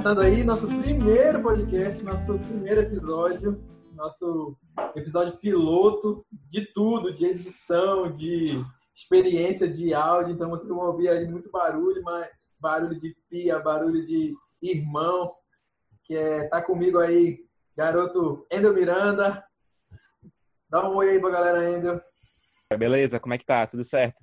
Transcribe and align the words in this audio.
começando 0.00 0.22
aí 0.22 0.42
nosso 0.42 0.66
primeiro 0.66 1.42
podcast, 1.42 2.02
nosso 2.02 2.38
primeiro 2.38 2.80
episódio, 2.80 3.62
nosso 3.92 4.56
episódio 4.96 5.36
piloto 5.36 6.24
de 6.50 6.64
tudo, 6.72 7.12
de 7.12 7.26
edição, 7.26 8.10
de 8.10 8.64
experiência 8.96 9.68
de 9.68 9.92
áudio. 9.92 10.32
Então 10.32 10.48
vocês 10.48 10.70
vão 10.70 10.78
ouvir 10.86 11.10
aí 11.10 11.28
muito 11.28 11.50
barulho, 11.50 12.02
mas 12.02 12.30
barulho 12.58 12.98
de 12.98 13.14
pia, 13.28 13.58
barulho 13.58 14.06
de 14.06 14.34
irmão, 14.62 15.34
que 16.04 16.16
é 16.16 16.48
tá 16.48 16.62
comigo 16.62 16.98
aí, 16.98 17.38
garoto 17.76 18.46
Endel 18.50 18.72
Miranda. 18.72 19.44
Dá 20.70 20.88
um 20.88 20.96
oi 20.96 21.10
aí 21.10 21.20
pra 21.20 21.28
galera, 21.28 21.70
Endel. 21.70 22.00
Beleza, 22.78 23.20
como 23.20 23.34
é 23.34 23.38
que 23.38 23.44
tá? 23.44 23.66
Tudo 23.66 23.84
certo? 23.84 24.16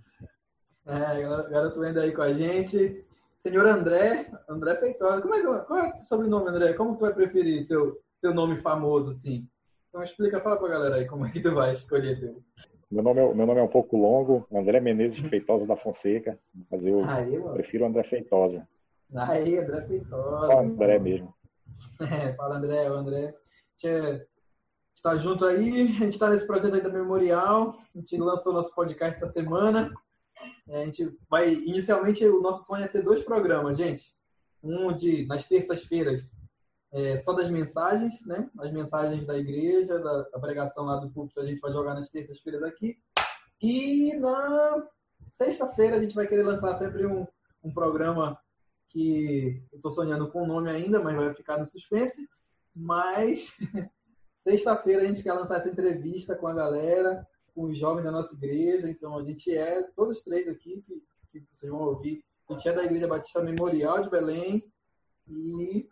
É, 0.87 1.21
garoto 1.21 1.85
Endel 1.85 2.01
aí 2.01 2.11
com 2.11 2.23
a 2.23 2.33
gente. 2.33 3.06
Senhor 3.47 3.65
André, 3.65 4.29
André 4.49 4.75
Peitosa. 4.75 5.21
Como 5.21 5.33
é 5.33 5.39
que, 5.39 5.65
qual 5.65 5.79
é 5.79 5.93
o 5.93 5.99
sobrenome, 5.99 6.49
André? 6.49 6.73
Como 6.73 6.95
tu 6.95 7.01
vai 7.01 7.13
preferir 7.13 7.65
teu, 7.65 7.97
teu 8.21 8.33
nome 8.33 8.59
famoso, 8.61 9.11
assim? 9.11 9.47
Então 9.87 10.03
explica, 10.03 10.41
fala 10.41 10.57
pra 10.57 10.67
galera 10.67 10.95
aí 10.95 11.05
como 11.05 11.25
é 11.25 11.31
que 11.31 11.39
tu 11.39 11.53
vai 11.55 11.71
escolher 11.71 12.19
teu. 12.19 12.43
Meu 12.91 13.01
nome, 13.01 13.21
é, 13.21 13.33
meu 13.33 13.45
nome 13.45 13.59
é 13.59 13.63
um 13.63 13.69
pouco 13.69 13.95
longo, 13.95 14.45
André 14.51 14.81
Menezes 14.81 15.15
de 15.15 15.29
Feitosa 15.29 15.65
da 15.65 15.77
Fonseca, 15.77 16.37
mas 16.69 16.85
eu 16.85 17.03
aí, 17.05 17.41
prefiro 17.53 17.85
André 17.85 18.03
Feitosa. 18.03 18.67
Aí, 19.15 19.57
André 19.57 19.81
Feitosa. 19.87 20.47
Fala 20.47 20.61
André 20.61 20.99
mesmo. 20.99 21.33
É, 22.01 22.33
fala 22.33 22.57
André, 22.57 22.89
o 22.89 22.95
André. 22.95 23.35
está 24.95 25.15
junto 25.17 25.45
aí, 25.45 25.83
a 25.83 25.85
gente 25.85 26.13
está 26.13 26.29
nesse 26.29 26.47
projeto 26.47 26.73
aí 26.73 26.81
da 26.81 26.89
Memorial, 26.89 27.75
a 27.95 27.99
gente 27.99 28.17
lançou 28.17 28.51
nosso 28.51 28.73
podcast 28.73 29.23
essa 29.23 29.31
semana. 29.31 29.91
A 30.69 30.85
gente 30.85 31.17
vai, 31.29 31.53
inicialmente, 31.53 32.25
o 32.25 32.41
nosso 32.41 32.65
sonho 32.65 32.83
é 32.83 32.87
ter 32.87 33.01
dois 33.01 33.23
programas, 33.23 33.77
gente. 33.77 34.15
Um 34.63 34.91
de, 34.95 35.25
nas 35.25 35.45
terças-feiras, 35.45 36.29
é, 36.91 37.19
só 37.19 37.33
das 37.33 37.49
mensagens, 37.49 38.13
né? 38.25 38.49
As 38.59 38.71
mensagens 38.71 39.25
da 39.25 39.37
igreja, 39.37 39.99
da, 39.99 40.23
da 40.23 40.39
pregação 40.39 40.85
lá 40.85 40.97
do 40.97 41.11
púlpito, 41.11 41.39
a 41.39 41.45
gente 41.45 41.59
vai 41.59 41.71
jogar 41.71 41.93
nas 41.93 42.09
terças-feiras 42.09 42.63
aqui. 42.63 42.97
E 43.61 44.15
na 44.17 44.87
sexta-feira 45.29 45.97
a 45.97 46.01
gente 46.01 46.15
vai 46.15 46.27
querer 46.27 46.43
lançar 46.43 46.75
sempre 46.75 47.05
um, 47.05 47.25
um 47.63 47.73
programa 47.73 48.39
que 48.89 49.63
eu 49.71 49.77
estou 49.77 49.91
sonhando 49.91 50.31
com 50.31 50.43
o 50.43 50.47
nome 50.47 50.69
ainda, 50.69 50.99
mas 51.01 51.15
vai 51.15 51.33
ficar 51.33 51.57
no 51.57 51.67
suspense. 51.67 52.27
Mas 52.75 53.55
sexta-feira 54.47 55.01
a 55.01 55.05
gente 55.05 55.23
quer 55.23 55.33
lançar 55.33 55.57
essa 55.57 55.69
entrevista 55.69 56.35
com 56.35 56.47
a 56.47 56.53
galera, 56.53 57.27
com 57.57 57.63
os 57.63 57.79
jovens 57.79 58.03
da 58.03 58.11
nossa 58.11 58.35
igreja. 58.35 58.87
Então 58.87 59.17
a 59.17 59.23
gente 59.23 59.51
é, 59.51 59.81
todos 59.95 60.21
três 60.21 60.47
aqui 60.47 60.83
que, 60.85 61.01
que 61.31 61.47
vocês 61.51 61.71
vão 61.71 61.81
ouvir, 61.81 62.23
a 62.47 62.53
gente 62.53 62.69
é 62.69 62.73
da 62.73 62.83
Igreja 62.83 63.07
Batista 63.07 63.41
Memorial 63.41 64.03
de 64.03 64.11
Belém 64.11 64.71
e 65.27 65.89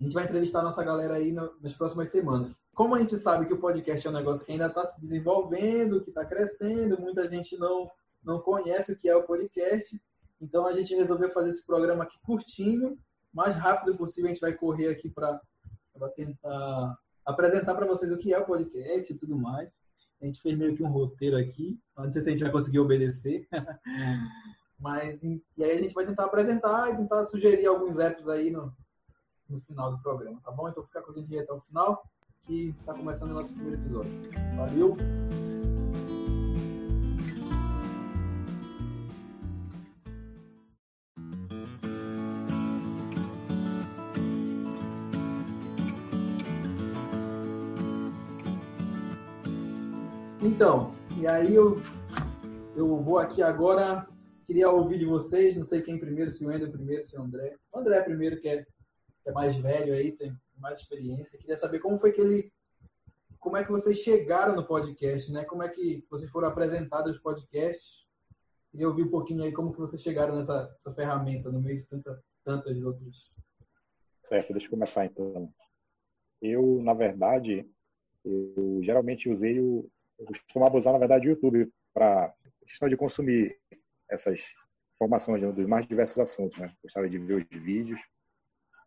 a 0.00 0.02
gente 0.02 0.12
vai 0.12 0.24
entrevistar 0.24 0.58
a 0.58 0.64
nossa 0.64 0.82
galera 0.82 1.14
aí 1.14 1.30
nas 1.32 1.74
próximas 1.74 2.10
semanas. 2.10 2.52
Como 2.74 2.96
a 2.96 2.98
gente 2.98 3.16
sabe 3.16 3.46
que 3.46 3.54
o 3.54 3.60
podcast 3.60 4.04
é 4.04 4.10
um 4.10 4.14
negócio 4.14 4.44
que 4.44 4.50
ainda 4.50 4.66
está 4.66 4.84
se 4.84 5.00
desenvolvendo, 5.00 6.02
que 6.02 6.10
está 6.10 6.24
crescendo, 6.24 7.00
muita 7.00 7.28
gente 7.30 7.56
não, 7.56 7.88
não 8.22 8.40
conhece 8.40 8.92
o 8.92 8.98
que 8.98 9.08
é 9.08 9.14
o 9.14 9.22
podcast, 9.22 10.00
então 10.40 10.66
a 10.66 10.72
gente 10.72 10.94
resolveu 10.94 11.30
fazer 11.30 11.50
esse 11.50 11.64
programa 11.64 12.02
aqui 12.02 12.18
curtinho, 12.24 12.98
mais 13.32 13.54
rápido 13.54 13.96
possível. 13.96 14.28
A 14.28 14.32
gente 14.32 14.40
vai 14.40 14.54
correr 14.54 14.88
aqui 14.88 15.08
para 15.08 15.40
tentar 16.16 16.98
apresentar 17.24 17.74
para 17.74 17.86
vocês 17.86 18.10
o 18.10 18.18
que 18.18 18.34
é 18.34 18.38
o 18.38 18.46
podcast 18.46 19.12
e 19.12 19.16
tudo 19.16 19.36
mais. 19.36 19.70
A 20.20 20.26
gente 20.26 20.40
fez 20.42 20.56
meio 20.56 20.76
que 20.76 20.82
um 20.82 20.88
roteiro 20.88 21.36
aqui. 21.36 21.78
Não 21.96 22.10
sei 22.10 22.22
se 22.22 22.28
a 22.28 22.32
gente 22.32 22.42
vai 22.42 22.52
conseguir 22.52 22.78
obedecer. 22.78 23.48
Mas 24.78 25.22
e 25.22 25.64
aí 25.64 25.72
a 25.72 25.82
gente 25.82 25.94
vai 25.94 26.06
tentar 26.06 26.24
apresentar 26.24 26.90
e 26.90 26.96
tentar 26.96 27.24
sugerir 27.26 27.66
alguns 27.66 27.98
apps 27.98 28.26
aí 28.28 28.50
no, 28.50 28.72
no 29.48 29.60
final 29.60 29.90
do 29.90 30.02
programa, 30.02 30.40
tá 30.42 30.50
bom? 30.50 30.68
Então 30.68 30.84
fica 30.84 31.02
com 31.02 31.12
a 31.12 31.14
gente 31.14 31.38
até 31.38 31.52
o 31.52 31.60
final, 31.60 32.02
que 32.46 32.74
está 32.80 32.94
começando 32.94 33.30
o 33.30 33.34
nosso 33.34 33.52
primeiro 33.52 33.80
episódio. 33.80 34.12
Valeu! 34.56 35.49
Então, 50.60 50.90
e 51.18 51.26
aí 51.26 51.54
eu, 51.54 51.76
eu 52.76 53.02
vou 53.02 53.16
aqui 53.16 53.40
agora, 53.40 54.06
queria 54.46 54.68
ouvir 54.68 54.98
de 54.98 55.06
vocês, 55.06 55.56
não 55.56 55.64
sei 55.64 55.80
quem 55.80 55.98
primeiro, 55.98 56.30
se 56.30 56.44
o 56.44 56.52
Ender 56.52 56.70
primeiro, 56.70 57.02
se 57.06 57.16
o 57.16 57.22
André. 57.22 57.56
O 57.72 57.78
André 57.78 58.02
primeiro, 58.02 58.38
que 58.38 58.46
é, 58.46 58.62
que 58.62 59.30
é 59.30 59.32
mais 59.32 59.56
velho 59.56 59.94
aí, 59.94 60.12
tem 60.12 60.36
mais 60.58 60.80
experiência. 60.80 61.38
Queria 61.38 61.56
saber 61.56 61.78
como 61.78 61.98
foi 61.98 62.12
que 62.12 62.20
ele, 62.20 62.52
como 63.38 63.56
é 63.56 63.64
que 63.64 63.72
vocês 63.72 64.00
chegaram 64.00 64.54
no 64.54 64.66
podcast, 64.66 65.32
né? 65.32 65.44
Como 65.44 65.62
é 65.62 65.68
que 65.70 66.04
vocês 66.10 66.30
foram 66.30 66.48
apresentados 66.48 67.12
aos 67.12 67.22
podcasts? 67.22 68.06
Queria 68.70 68.86
ouvir 68.86 69.04
um 69.04 69.10
pouquinho 69.10 69.44
aí 69.44 69.52
como 69.52 69.72
que 69.72 69.80
vocês 69.80 70.02
chegaram 70.02 70.36
nessa 70.36 70.70
ferramenta 70.94 71.50
no 71.50 71.62
meio 71.62 71.78
de 71.78 71.86
tanta, 71.86 72.22
tantas 72.44 72.78
outras. 72.82 73.32
Certo, 74.24 74.52
deixa 74.52 74.66
eu 74.66 74.72
começar 74.72 75.06
então. 75.06 75.50
Eu, 76.42 76.82
na 76.82 76.92
verdade, 76.92 77.66
eu 78.22 78.80
geralmente 78.82 79.30
usei 79.30 79.58
o, 79.58 79.90
eu 80.20 80.26
costumava 80.26 80.76
usar, 80.76 80.92
na 80.92 80.98
verdade, 80.98 81.26
o 81.26 81.30
YouTube 81.30 81.72
para 81.92 82.32
questão 82.66 82.88
de 82.88 82.96
consumir 82.96 83.58
essas 84.08 84.40
informações 84.94 85.42
dos 85.54 85.66
mais 85.66 85.86
diversos 85.86 86.18
assuntos. 86.18 86.58
Né? 86.58 86.70
Gostava 86.82 87.08
de 87.08 87.18
ver 87.18 87.34
os 87.34 87.62
vídeos. 87.62 88.00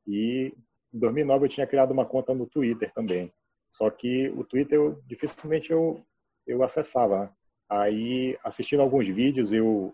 E 0.08 0.54
em 0.94 1.00
2009 1.00 1.46
eu 1.46 1.50
tinha 1.50 1.68
criado 1.68 1.92
uma 1.92 2.06
conta 2.06 2.34
no 2.34 2.48
Twitter 2.48 2.94
também. 2.94 3.34
Só 3.72 3.90
que 3.90 4.30
o 4.30 4.44
Twitter 4.44 4.78
eu, 4.78 5.02
dificilmente 5.08 5.72
eu, 5.72 6.06
eu 6.46 6.62
acessava. 6.64 7.24
Né? 7.24 7.30
Aí, 7.70 8.38
assistindo 8.44 8.82
alguns 8.82 9.08
vídeos, 9.08 9.52
eu 9.52 9.94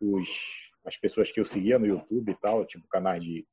os, 0.00 0.28
as 0.84 0.96
pessoas 0.96 1.32
que 1.32 1.40
eu 1.40 1.44
seguia 1.44 1.78
no 1.78 1.86
YouTube 1.86 2.32
e 2.32 2.34
tal, 2.36 2.64
tipo 2.64 2.86
canais 2.88 3.22
de 3.22 3.46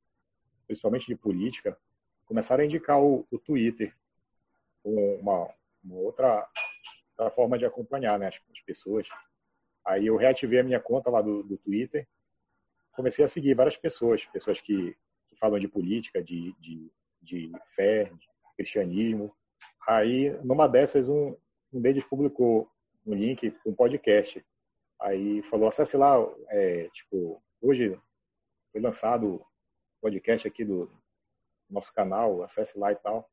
principalmente 0.66 1.06
de 1.06 1.16
política, 1.16 1.78
começaram 2.26 2.62
a 2.62 2.66
indicar 2.66 3.00
o, 3.02 3.26
o 3.30 3.38
Twitter 3.38 3.94
com 4.82 5.14
uma, 5.16 5.48
uma 5.82 5.96
outra 5.96 6.46
a 7.18 7.30
forma 7.30 7.58
de 7.58 7.64
acompanhar 7.64 8.18
né, 8.18 8.28
as, 8.28 8.40
as, 8.50 8.60
pessoas. 8.60 9.06
Aí 9.86 10.06
eu 10.06 10.16
reativei 10.16 10.60
a 10.60 10.64
minha 10.64 10.80
conta 10.80 11.10
lá 11.10 11.20
do, 11.20 11.42
do 11.42 11.58
Twitter, 11.58 12.06
comecei 12.92 13.24
a 13.24 13.28
seguir 13.28 13.54
várias 13.54 13.76
pessoas, 13.76 14.24
pessoas 14.26 14.60
que, 14.60 14.96
que 15.28 15.36
falam 15.38 15.58
de 15.58 15.68
política, 15.68 16.22
de, 16.22 16.52
de, 16.60 16.92
de 17.22 17.52
fé, 17.74 18.04
de 18.04 18.28
cristianismo. 18.56 19.34
Aí, 19.86 20.30
numa 20.44 20.68
dessas, 20.68 21.08
um, 21.08 21.36
um 21.72 21.80
deles 21.80 22.04
publicou 22.04 22.70
um 23.06 23.14
link 23.14 23.54
um 23.64 23.74
podcast. 23.74 24.44
Aí 25.00 25.42
falou, 25.42 25.68
acesse 25.68 25.96
lá, 25.96 26.16
é, 26.48 26.88
tipo, 26.90 27.42
hoje 27.60 27.98
foi 28.72 28.80
lançado 28.80 29.36
o 29.36 29.46
podcast 30.00 30.46
aqui 30.46 30.64
do 30.64 30.90
nosso 31.70 31.92
canal, 31.94 32.42
acesse 32.42 32.78
lá 32.78 32.92
e 32.92 32.96
tal. 32.96 33.30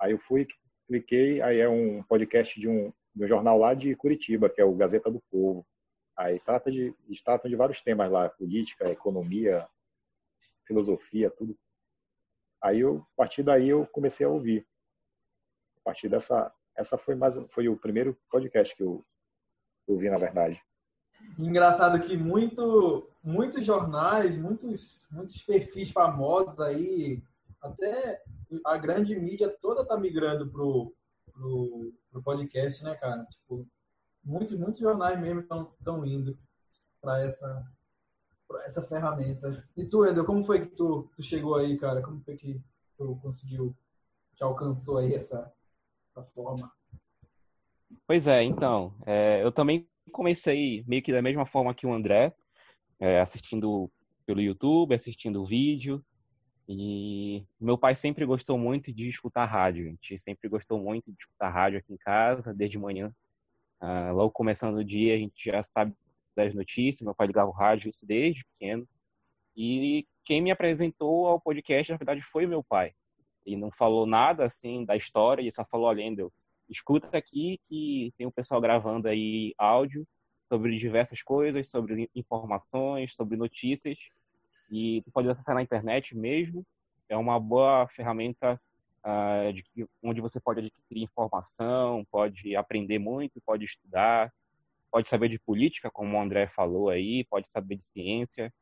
Aí 0.00 0.12
eu 0.12 0.18
fui, 0.18 0.46
cliquei, 0.86 1.40
aí 1.40 1.58
é 1.58 1.68
um 1.68 2.02
podcast 2.02 2.58
de 2.58 2.68
um, 2.68 2.92
de 3.14 3.24
um 3.24 3.28
jornal 3.28 3.58
lá 3.58 3.74
de 3.74 3.94
Curitiba, 3.94 4.48
que 4.48 4.60
é 4.60 4.64
o 4.64 4.74
Gazeta 4.74 5.10
do 5.10 5.22
Povo. 5.30 5.66
Aí 6.16 6.38
trata 6.40 6.70
de, 6.70 6.94
eles 7.06 7.22
tratam 7.22 7.50
de 7.50 7.56
vários 7.56 7.80
temas 7.80 8.10
lá, 8.10 8.28
política, 8.28 8.90
economia, 8.90 9.66
filosofia, 10.66 11.30
tudo. 11.30 11.56
Aí 12.62 12.80
eu, 12.80 13.06
a 13.14 13.16
partir 13.16 13.42
daí 13.42 13.68
eu 13.68 13.86
comecei 13.86 14.24
a 14.24 14.30
ouvir. 14.30 14.66
A 15.78 15.80
partir 15.84 16.08
dessa, 16.08 16.52
essa 16.76 16.96
foi 16.96 17.14
mais, 17.14 17.36
foi 17.50 17.68
o 17.68 17.76
primeiro 17.76 18.16
podcast 18.30 18.74
que 18.74 18.82
eu 18.82 19.04
ouvi 19.86 20.08
na 20.08 20.16
verdade. 20.16 20.62
Engraçado 21.38 22.00
que 22.00 22.16
muito, 22.16 23.08
muitos 23.22 23.64
jornais, 23.64 24.36
muitos, 24.36 25.00
muitos 25.10 25.42
perfis 25.42 25.90
famosos 25.90 26.58
aí, 26.60 27.22
até 27.60 28.22
a 28.64 28.76
grande 28.76 29.18
mídia 29.18 29.48
toda 29.60 29.86
tá 29.86 29.96
migrando 29.96 30.48
pro 30.50 30.94
pro, 31.34 31.92
pro 32.10 32.22
podcast, 32.22 32.82
né, 32.82 32.94
cara? 32.94 33.24
Tipo, 33.26 33.66
muitos, 34.24 34.58
muitos 34.58 34.80
jornais 34.80 35.20
mesmo 35.20 35.40
estão 35.40 36.06
indo 36.06 36.38
para 37.00 37.22
essa, 37.24 37.66
essa 38.64 38.82
ferramenta. 38.82 39.66
E 39.76 39.84
tu, 39.84 40.06
Ender, 40.06 40.24
como 40.24 40.44
foi 40.44 40.66
que 40.66 40.74
tu, 40.74 41.10
tu 41.14 41.22
chegou 41.22 41.56
aí, 41.56 41.76
cara? 41.76 42.00
Como 42.00 42.22
foi 42.22 42.36
que 42.36 42.60
tu 42.96 43.18
conseguiu, 43.20 43.76
te 44.36 44.42
alcançou 44.42 44.98
aí 44.98 45.14
essa, 45.14 45.52
essa 46.10 46.22
forma? 46.34 46.72
Pois 48.06 48.26
é, 48.26 48.42
então, 48.42 48.94
é, 49.06 49.42
eu 49.42 49.52
também 49.52 49.88
comecei 50.12 50.84
meio 50.86 51.02
que 51.02 51.12
da 51.12 51.22
mesma 51.22 51.46
forma 51.46 51.74
que 51.74 51.86
o 51.86 51.92
André, 51.92 52.34
é, 53.00 53.20
assistindo 53.20 53.90
pelo 54.26 54.40
YouTube, 54.40 54.94
assistindo 54.94 55.42
o 55.42 55.46
vídeo, 55.46 56.04
e 56.68 57.44
meu 57.60 57.76
pai 57.76 57.94
sempre 57.94 58.24
gostou 58.24 58.58
muito 58.58 58.92
de 58.92 59.08
escutar 59.08 59.44
rádio. 59.44 59.86
A 59.86 59.88
gente 59.90 60.18
sempre 60.18 60.48
gostou 60.48 60.78
muito 60.78 61.12
de 61.12 61.18
escutar 61.18 61.50
rádio 61.50 61.78
aqui 61.78 61.92
em 61.92 61.98
casa, 61.98 62.54
desde 62.54 62.78
manhã. 62.78 63.14
Ah, 63.80 64.12
logo 64.12 64.30
começando 64.30 64.76
o 64.76 64.84
dia, 64.84 65.14
a 65.14 65.18
gente 65.18 65.50
já 65.50 65.62
sabe 65.62 65.94
das 66.34 66.54
notícias. 66.54 67.02
Meu 67.02 67.14
pai 67.14 67.26
ligava 67.26 67.50
o 67.50 67.54
rádio 67.54 67.90
isso 67.90 68.06
desde 68.06 68.44
pequeno. 68.44 68.88
E 69.56 70.06
quem 70.24 70.40
me 70.40 70.50
apresentou 70.50 71.26
ao 71.26 71.40
podcast, 71.40 71.92
na 71.92 71.98
verdade, 71.98 72.22
foi 72.22 72.46
meu 72.46 72.64
pai. 72.64 72.92
Ele 73.44 73.56
não 73.56 73.70
falou 73.70 74.06
nada, 74.06 74.44
assim, 74.44 74.84
da 74.84 74.96
história, 74.96 75.42
ele 75.42 75.52
só 75.52 75.64
falou, 75.66 75.86
olha, 75.86 76.02
escuta 76.68 77.16
aqui 77.16 77.60
que 77.68 78.12
tem 78.16 78.26
um 78.26 78.30
pessoal 78.30 78.60
gravando 78.60 79.06
aí 79.06 79.54
áudio 79.58 80.06
sobre 80.42 80.76
diversas 80.78 81.22
coisas, 81.22 81.68
sobre 81.68 82.10
informações, 82.14 83.14
sobre 83.14 83.36
notícias, 83.36 83.98
e 84.70 85.02
tu 85.02 85.10
pode 85.10 85.28
acessar 85.28 85.54
na 85.54 85.62
internet 85.62 86.16
mesmo. 86.16 86.64
É 87.08 87.16
uma 87.16 87.38
boa 87.38 87.86
ferramenta 87.88 88.60
uh, 89.04 89.52
de, 89.52 89.64
onde 90.02 90.20
você 90.20 90.40
pode 90.40 90.60
adquirir 90.60 91.02
informação, 91.02 92.04
pode 92.10 92.56
aprender 92.56 92.98
muito, 92.98 93.40
pode 93.42 93.64
estudar, 93.64 94.32
pode 94.90 95.08
saber 95.08 95.28
de 95.28 95.38
política, 95.38 95.90
como 95.90 96.16
o 96.16 96.20
André 96.20 96.48
falou 96.48 96.88
aí, 96.88 97.24
pode 97.24 97.48
saber 97.48 97.76
de 97.76 97.84
ciência. 97.84 98.52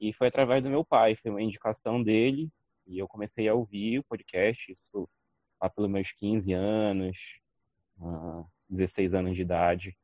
E 0.00 0.12
foi 0.12 0.28
através 0.28 0.62
do 0.62 0.70
meu 0.70 0.84
pai, 0.84 1.16
foi 1.16 1.30
uma 1.30 1.42
indicação 1.42 2.02
dele, 2.02 2.48
e 2.86 2.98
eu 2.98 3.06
comecei 3.06 3.48
a 3.48 3.54
ouvir 3.54 3.98
o 3.98 4.04
podcast, 4.04 4.72
isso 4.72 5.08
lá 5.60 5.68
pelos 5.68 5.90
meus 5.90 6.10
15 6.12 6.52
anos, 6.52 7.16
uh, 7.98 8.46
16 8.68 9.14
anos 9.14 9.36
de 9.36 9.42
idade. 9.42 9.96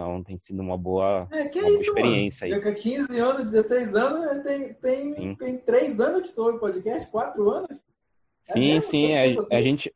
Então 0.00 0.24
tem 0.24 0.38
sido 0.38 0.62
uma 0.62 0.78
boa, 0.78 1.28
é, 1.30 1.46
que 1.48 1.60
uma 1.60 1.68
é 1.68 1.74
isso, 1.74 1.84
experiência 1.84 2.48
mano? 2.48 2.66
aí. 2.66 2.74
15 2.74 3.18
anos, 3.18 3.52
16 3.52 3.94
anos, 3.94 4.42
tem, 4.42 4.72
tem, 4.72 5.34
tem 5.36 5.58
3 5.58 6.00
anos 6.00 6.22
que 6.22 6.28
estou 6.28 6.50
no 6.50 6.58
podcast, 6.58 7.10
4 7.10 7.50
anos. 7.50 7.78
É 8.48 8.52
sim, 8.54 8.80
sim, 8.80 9.14
a, 9.14 9.24
a, 9.24 9.38
assim? 9.40 9.62
gente 9.62 9.94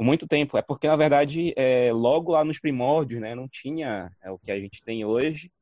muito 0.00 0.26
tempo. 0.26 0.56
É 0.56 0.62
porque 0.62 0.86
na 0.86 0.96
verdade, 0.96 1.52
é, 1.58 1.92
logo 1.92 2.32
lá 2.32 2.42
nos 2.42 2.58
primórdios, 2.58 3.20
né, 3.20 3.34
não 3.34 3.46
tinha 3.46 4.10
é, 4.22 4.30
o 4.30 4.38
que 4.38 4.50
a 4.50 4.58
gente 4.58 4.82
tem 4.82 5.04
hoje, 5.04 5.52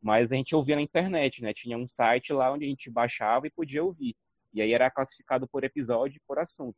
mas 0.00 0.32
a 0.32 0.36
gente 0.36 0.56
ouvia 0.56 0.76
na 0.76 0.82
internet, 0.82 1.42
né? 1.42 1.52
Tinha 1.52 1.76
um 1.76 1.86
site 1.86 2.32
lá 2.32 2.50
onde 2.50 2.64
a 2.64 2.68
gente 2.68 2.88
baixava 2.88 3.46
e 3.46 3.50
podia 3.50 3.84
ouvir. 3.84 4.16
E 4.54 4.62
aí 4.62 4.72
era 4.72 4.90
classificado 4.90 5.46
por 5.46 5.64
episódio 5.64 6.16
e 6.16 6.22
por 6.26 6.38
assunto. 6.38 6.76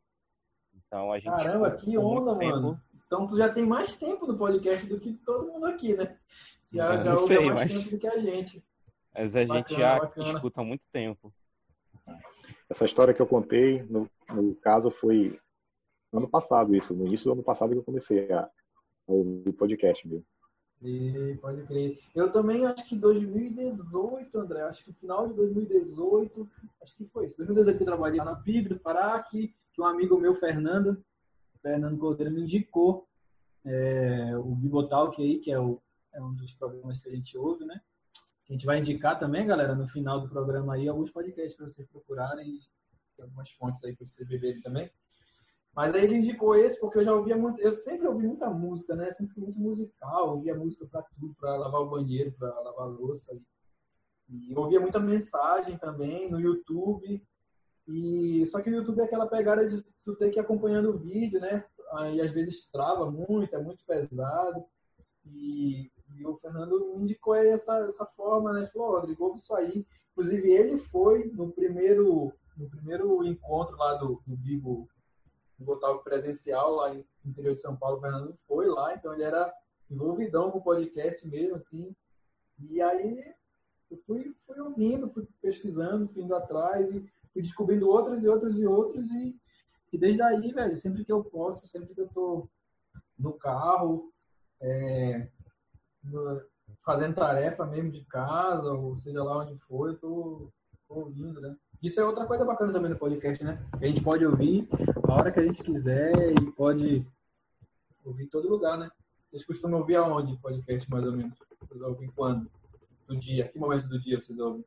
Então 0.75 1.13
a 1.13 1.19
gente 1.19 1.31
Caramba, 1.31 1.71
que 1.77 1.97
onda, 1.97 2.35
mano. 2.35 2.81
Então 3.09 3.25
tu 3.25 3.35
já 3.35 3.51
tem 3.51 3.65
mais 3.65 3.95
tempo 3.95 4.27
no 4.27 4.37
podcast 4.37 4.85
do 4.85 4.99
que 4.99 5.13
todo 5.25 5.51
mundo 5.51 5.65
aqui, 5.65 5.95
né? 5.95 6.15
Já, 6.71 7.03
já 7.03 7.13
ouve 7.15 7.25
sei, 7.25 7.49
mais 7.49 7.73
mas... 7.73 7.73
tempo 7.73 7.89
do 7.89 7.97
que 7.97 8.07
a 8.07 8.19
gente. 8.19 8.63
Mas 9.11 9.35
a 9.35 9.39
bacana, 9.39 9.57
gente 9.57 9.73
já 9.79 9.99
bacana. 9.99 10.33
escuta 10.33 10.61
há 10.61 10.63
muito 10.63 10.83
tempo. 10.91 11.33
Essa 12.69 12.85
história 12.85 13.11
que 13.11 13.19
eu 13.19 13.25
contei, 13.25 13.81
no, 13.89 14.07
no 14.29 14.53
caso, 14.53 14.91
foi 14.91 15.39
ano 16.13 16.29
passado, 16.29 16.75
isso, 16.75 16.93
no 16.93 17.07
início 17.07 17.25
do 17.25 17.31
ano 17.31 17.41
passado 17.41 17.71
que 17.71 17.79
eu 17.79 17.83
comecei 17.83 18.31
a, 18.31 18.47
ouvir 19.07 19.51
podcast 19.53 20.07
mesmo. 20.07 20.23
E, 20.83 21.35
pode 21.41 21.63
crer. 21.63 21.99
Eu 22.13 22.31
também 22.31 22.67
acho 22.67 22.87
que 22.87 22.95
2018, 22.95 24.37
André, 24.37 24.61
acho 24.61 24.83
que 24.83 24.91
no 24.91 24.95
final 24.97 25.27
de 25.27 25.33
2018, 25.33 26.49
acho 26.83 26.95
que 26.95 27.05
foi 27.07 27.25
isso. 27.25 27.37
2018 27.37 27.81
eu 27.81 27.85
trabalhei 27.85 28.19
lá 28.19 28.25
na 28.25 28.35
PIB 28.35 28.69
do 28.69 28.79
Pará, 28.79 29.19
que, 29.23 29.55
que 29.73 29.81
um 29.81 29.85
amigo 29.85 30.19
meu, 30.19 30.35
Fernando, 30.35 31.03
Fernando 31.61 31.97
Cordeiro 31.97 32.31
me 32.31 32.41
indicou 32.41 33.07
é, 33.65 34.37
o 34.37 34.55
Bibotalk 34.55 35.21
aí, 35.21 35.39
que 35.39 35.51
é, 35.51 35.59
o, 35.59 35.81
é 36.13 36.21
um 36.21 36.33
dos 36.33 36.53
programas 36.53 36.99
que 36.99 37.09
a 37.09 37.15
gente 37.15 37.37
ouve, 37.37 37.65
né? 37.65 37.81
A 38.49 38.53
gente 38.53 38.65
vai 38.65 38.79
indicar 38.79 39.19
também, 39.19 39.45
galera, 39.45 39.75
no 39.75 39.87
final 39.87 40.19
do 40.19 40.29
programa 40.29 40.73
aí, 40.73 40.87
alguns 40.87 41.11
podcasts 41.11 41.55
para 41.55 41.67
vocês 41.67 41.87
procurarem, 41.87 42.59
algumas 43.19 43.51
fontes 43.51 43.83
aí 43.83 43.95
para 43.95 44.07
vocês 44.07 44.27
beberem 44.27 44.61
também. 44.61 44.89
Mas 45.75 45.93
aí 45.93 46.03
ele 46.03 46.17
indicou 46.17 46.55
esse 46.55 46.79
porque 46.79 46.97
eu 46.97 47.05
já 47.05 47.13
ouvia 47.13 47.37
muito, 47.37 47.61
eu 47.61 47.71
sempre 47.71 48.07
ouvi 48.07 48.25
muita 48.25 48.49
música, 48.49 48.95
né? 48.95 49.11
Sempre 49.11 49.35
fui 49.35 49.43
muito 49.43 49.59
musical, 49.59 50.35
ouvia 50.35 50.55
música 50.55 50.85
para 50.87 51.03
tudo, 51.03 51.35
para 51.35 51.55
lavar 51.57 51.81
o 51.81 51.89
banheiro, 51.89 52.31
para 52.31 52.49
lavar 52.59 52.87
a 52.87 52.89
louça. 52.89 53.37
E 54.27 54.53
ouvia 54.55 54.79
muita 54.79 54.99
mensagem 54.99 55.77
também 55.77 56.29
no 56.29 56.39
YouTube. 56.39 57.23
E 57.91 58.45
só 58.47 58.61
que 58.61 58.69
o 58.69 58.73
YouTube 58.73 58.99
é 58.99 59.03
aquela 59.03 59.27
pegada 59.27 59.67
de 59.67 59.83
tu 60.05 60.15
ter 60.15 60.29
que 60.29 60.39
ir 60.39 60.41
acompanhando 60.41 60.91
o 60.91 60.97
vídeo, 60.97 61.39
né? 61.39 61.65
Aí 61.93 62.21
às 62.21 62.31
vezes 62.31 62.69
trava 62.71 63.09
muito, 63.09 63.55
é 63.55 63.59
muito 63.59 63.83
pesado. 63.83 64.63
E, 65.25 65.91
e 66.15 66.25
o 66.25 66.37
Fernando 66.37 66.95
me 66.95 67.03
indicou 67.03 67.33
essa, 67.33 67.79
essa 67.87 68.05
forma, 68.05 68.53
né? 68.53 68.59
Ele 68.59 68.67
falou, 68.69 68.91
Rodrigo, 68.91 69.23
ouve 69.23 69.39
isso 69.39 69.55
aí. 69.55 69.87
Inclusive 70.11 70.51
ele 70.51 70.77
foi 70.77 71.31
no 71.31 71.51
primeiro, 71.51 72.31
no 72.55 72.69
primeiro 72.69 73.23
encontro 73.25 73.75
lá 73.75 73.95
do, 73.95 74.21
do 74.27 74.35
Vivo, 74.35 74.87
botar 75.57 75.91
o 75.91 76.03
presencial 76.03 76.75
lá 76.75 76.93
no 76.93 77.03
interior 77.25 77.55
de 77.55 77.61
São 77.61 77.75
Paulo, 77.75 77.97
o 77.97 78.01
Fernando 78.01 78.37
foi 78.47 78.67
lá, 78.67 78.93
então 78.93 79.13
ele 79.13 79.23
era 79.23 79.51
envolvidão 79.89 80.51
com 80.51 80.59
o 80.59 80.63
podcast 80.63 81.27
mesmo, 81.27 81.55
assim. 81.55 81.95
E 82.69 82.81
aí 82.81 83.33
eu 83.89 83.97
fui, 84.05 84.33
fui 84.45 84.59
ouvindo, 84.59 85.09
fui 85.09 85.27
pesquisando, 85.41 86.07
fui 86.09 86.23
indo 86.23 86.35
atrás 86.35 86.93
e 86.93 87.09
fui 87.33 87.41
descobrindo 87.41 87.89
outros 87.89 88.23
e 88.23 88.27
outros 88.27 88.57
e 88.59 88.65
outros 88.65 89.11
e, 89.11 89.39
e 89.91 89.97
desde 89.97 90.21
aí, 90.21 90.51
velho, 90.51 90.77
sempre 90.77 91.03
que 91.03 91.11
eu 91.11 91.23
posso, 91.23 91.67
sempre 91.67 91.93
que 91.93 92.01
eu 92.01 92.07
tô 92.09 92.47
no 93.17 93.33
carro, 93.33 94.11
é, 94.61 95.27
no, 96.03 96.41
fazendo 96.83 97.15
tarefa 97.15 97.65
mesmo 97.65 97.91
de 97.91 98.03
casa, 98.05 98.71
ou 98.71 98.99
seja 98.99 99.23
lá 99.23 99.39
onde 99.39 99.57
for, 99.59 99.89
eu 99.89 99.97
tô, 99.97 100.51
tô, 100.87 100.95
ouvindo, 100.95 101.39
né? 101.41 101.55
Isso 101.81 101.99
é 101.99 102.05
outra 102.05 102.25
coisa 102.25 102.43
bacana 102.43 102.73
também 102.73 102.91
no 102.91 102.97
podcast, 102.97 103.43
né? 103.43 103.63
A 103.73 103.85
gente 103.85 104.01
pode 104.01 104.25
ouvir 104.25 104.67
a 105.07 105.13
hora 105.13 105.31
que 105.31 105.39
a 105.39 105.43
gente 105.43 105.63
quiser 105.63 106.33
e 106.33 106.51
pode 106.51 107.05
ouvir 108.03 108.23
em 108.23 108.29
todo 108.29 108.49
lugar, 108.49 108.77
né? 108.77 108.89
Vocês 109.29 109.45
costumam 109.45 109.79
ouvir 109.79 109.95
aonde 109.95 110.37
podcast, 110.37 110.89
mais 110.89 111.05
ou 111.05 111.11
menos? 111.13 111.37
Vocês 111.61 111.81
ouvem 111.81 112.09
quando? 112.15 112.49
Do 113.07 113.15
dia? 113.17 113.47
Que 113.47 113.59
momento 113.59 113.87
do 113.87 113.99
dia 113.99 114.19
vocês 114.19 114.39
ouvem? 114.39 114.65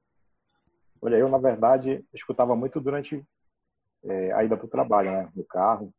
Olha, 1.05 1.17
eu, 1.17 1.29
na 1.29 1.39
verdade, 1.39 2.05
escutava 2.15 2.55
muito 2.55 2.81
durante 2.81 3.27
é, 4.05 4.33
a 4.33 4.45
ida 4.45 4.57
para 4.57 4.67
o 4.67 4.71
trabalho, 4.71 5.11
né? 5.11 5.33
No 5.35 5.45
carro. 5.45 5.93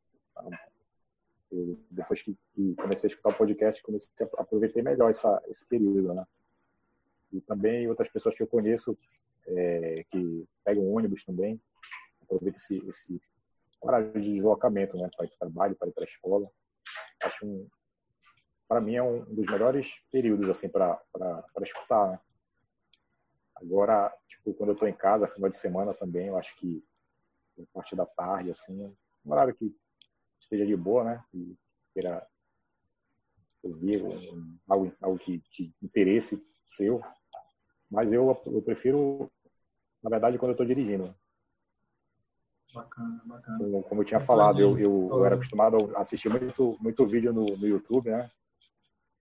Eu, 1.51 1.77
depois 1.91 2.21
que, 2.21 2.37
que, 2.55 2.73
comecei 2.75 3.09
a 3.09 3.11
escutar 3.11 3.29
o 3.29 3.37
podcast, 3.37 3.83
comecei 3.83 4.09
a 4.25 4.41
aproveitar 4.41 4.81
melhor 4.81 5.11
essa, 5.11 5.43
esse 5.49 5.67
período, 5.67 6.13
né? 6.13 6.25
E 7.33 7.41
também 7.41 7.87
outras 7.89 8.07
pessoas 8.07 8.33
que 8.33 8.43
eu 8.43 8.47
conheço 8.47 8.97
é, 9.45 10.05
que 10.09 10.47
pegam 10.63 10.89
ônibus 10.89 11.25
também, 11.25 11.59
aproveitam 12.21 12.57
esse, 12.57 12.77
esse 12.87 13.21
horário 13.81 14.13
de 14.13 14.33
deslocamento, 14.35 14.95
né? 14.95 15.09
Para 15.17 15.25
ir 15.25 15.29
para 15.29 15.35
o 15.35 15.39
trabalho, 15.39 15.75
para 15.75 15.89
ir 15.89 15.91
para 15.91 16.03
a 16.05 16.07
escola. 16.07 16.49
Acho 17.21 17.45
um, 17.45 17.67
para 18.69 18.79
mim 18.79 18.95
é 18.95 19.03
um 19.03 19.25
dos 19.25 19.45
melhores 19.45 19.91
períodos 20.09 20.49
assim 20.49 20.69
para 20.69 20.97
escutar. 21.61 22.11
Né? 22.11 22.19
Agora, 23.63 24.13
tipo, 24.27 24.53
quando 24.53 24.69
eu 24.69 24.73
estou 24.73 24.87
em 24.87 24.93
casa, 24.93 25.27
final 25.27 25.49
de 25.49 25.57
semana 25.57 25.93
também, 25.93 26.27
eu 26.27 26.37
acho 26.37 26.55
que 26.57 26.83
a 27.57 27.63
parte 27.73 27.95
da 27.95 28.05
tarde, 28.05 28.51
assim, 28.51 28.93
um 29.25 29.31
horário 29.31 29.55
que 29.55 29.73
esteja 30.39 30.65
de 30.65 30.75
boa, 30.75 31.03
né? 31.03 31.23
E 31.33 31.55
queira 31.93 32.27
ouvir 33.63 34.03
um, 34.03 34.57
algo, 34.67 34.93
algo 35.01 35.17
que, 35.17 35.41
de 35.51 35.73
interesse 35.81 36.43
seu. 36.65 37.01
Mas 37.89 38.11
eu, 38.11 38.37
eu 38.47 38.61
prefiro, 38.61 39.31
na 40.03 40.09
verdade, 40.09 40.37
quando 40.37 40.49
eu 40.49 40.53
estou 40.53 40.65
dirigindo. 40.65 41.15
Bacana, 42.73 43.21
bacana. 43.25 43.57
Como, 43.59 43.83
como 43.83 44.01
eu 44.01 44.05
tinha 44.05 44.19
falado, 44.19 44.59
eu, 44.59 44.77
eu, 44.77 45.09
eu, 45.09 45.25
era 45.25 45.35
acostumado 45.35 45.95
a 45.95 46.01
assistir 46.01 46.27
muito, 46.27 46.75
muito 46.81 47.05
vídeo 47.05 47.31
no, 47.31 47.45
no 47.45 47.67
YouTube, 47.67 48.09
né? 48.09 48.29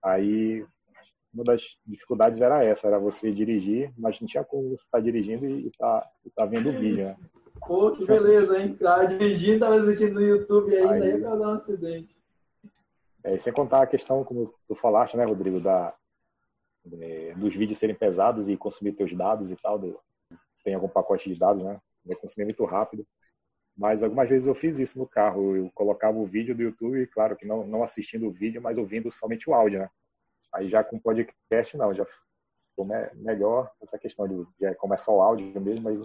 Aí 0.02 0.66
uma 1.32 1.44
das 1.44 1.78
dificuldades 1.86 2.42
era 2.42 2.64
essa, 2.64 2.86
era 2.86 2.98
você 2.98 3.32
dirigir, 3.32 3.92
mas 3.96 4.20
não 4.20 4.28
tinha 4.28 4.44
como 4.44 4.68
você 4.68 4.84
estar 4.84 4.98
tá 4.98 5.00
dirigindo 5.00 5.46
e 5.46 5.70
tá, 5.70 6.06
tá 6.34 6.44
vendo 6.44 6.68
o 6.68 6.72
vídeo, 6.72 7.06
né? 7.06 7.16
Pô, 7.66 7.92
que 7.92 8.04
beleza, 8.04 8.60
hein? 8.60 8.74
Tava 8.74 9.06
dirigindo, 9.06 9.60
tava 9.60 9.76
assistindo 9.76 10.14
no 10.14 10.20
YouTube 10.20 10.74
ainda, 10.76 11.04
aí, 11.04 11.12
aí 11.12 11.20
pra 11.20 11.36
dar 11.36 11.48
um 11.48 11.54
acidente. 11.54 12.16
É, 13.24 13.38
sem 13.38 13.52
contar 13.52 13.82
a 13.82 13.86
questão, 13.86 14.24
como 14.24 14.52
tu 14.66 14.74
falaste, 14.74 15.16
né, 15.16 15.24
Rodrigo, 15.24 15.60
da, 15.60 15.94
é, 17.00 17.34
dos 17.34 17.54
vídeos 17.54 17.78
serem 17.78 17.94
pesados 17.94 18.48
e 18.48 18.56
consumir 18.56 18.92
teus 18.92 19.16
dados 19.16 19.50
e 19.50 19.56
tal, 19.56 19.78
do, 19.78 19.98
tem 20.64 20.74
algum 20.74 20.88
pacote 20.88 21.32
de 21.32 21.38
dados, 21.38 21.62
né? 21.62 21.80
Vai 22.04 22.16
consumir 22.16 22.44
muito 22.44 22.64
rápido. 22.64 23.06
Mas 23.76 24.02
algumas 24.02 24.28
vezes 24.28 24.46
eu 24.46 24.54
fiz 24.54 24.78
isso 24.78 24.98
no 24.98 25.06
carro. 25.06 25.56
Eu 25.56 25.70
colocava 25.74 26.18
o 26.18 26.26
vídeo 26.26 26.54
do 26.54 26.62
YouTube, 26.62 27.06
claro 27.06 27.36
que 27.36 27.46
não, 27.46 27.66
não 27.66 27.82
assistindo 27.82 28.26
o 28.26 28.30
vídeo, 28.30 28.60
mas 28.60 28.76
ouvindo 28.76 29.10
somente 29.10 29.48
o 29.48 29.54
áudio, 29.54 29.78
né? 29.80 29.90
Aí 30.52 30.68
já 30.68 30.84
com 30.84 30.98
podcast, 30.98 31.76
não, 31.76 31.94
já 31.94 32.04
ficou 32.04 32.86
melhor 33.14 33.70
essa 33.80 33.98
questão 33.98 34.28
de 34.28 34.46
já 34.60 34.74
começar 34.74 35.12
o 35.12 35.22
áudio 35.22 35.60
mesmo, 35.60 35.84
mas 35.84 36.00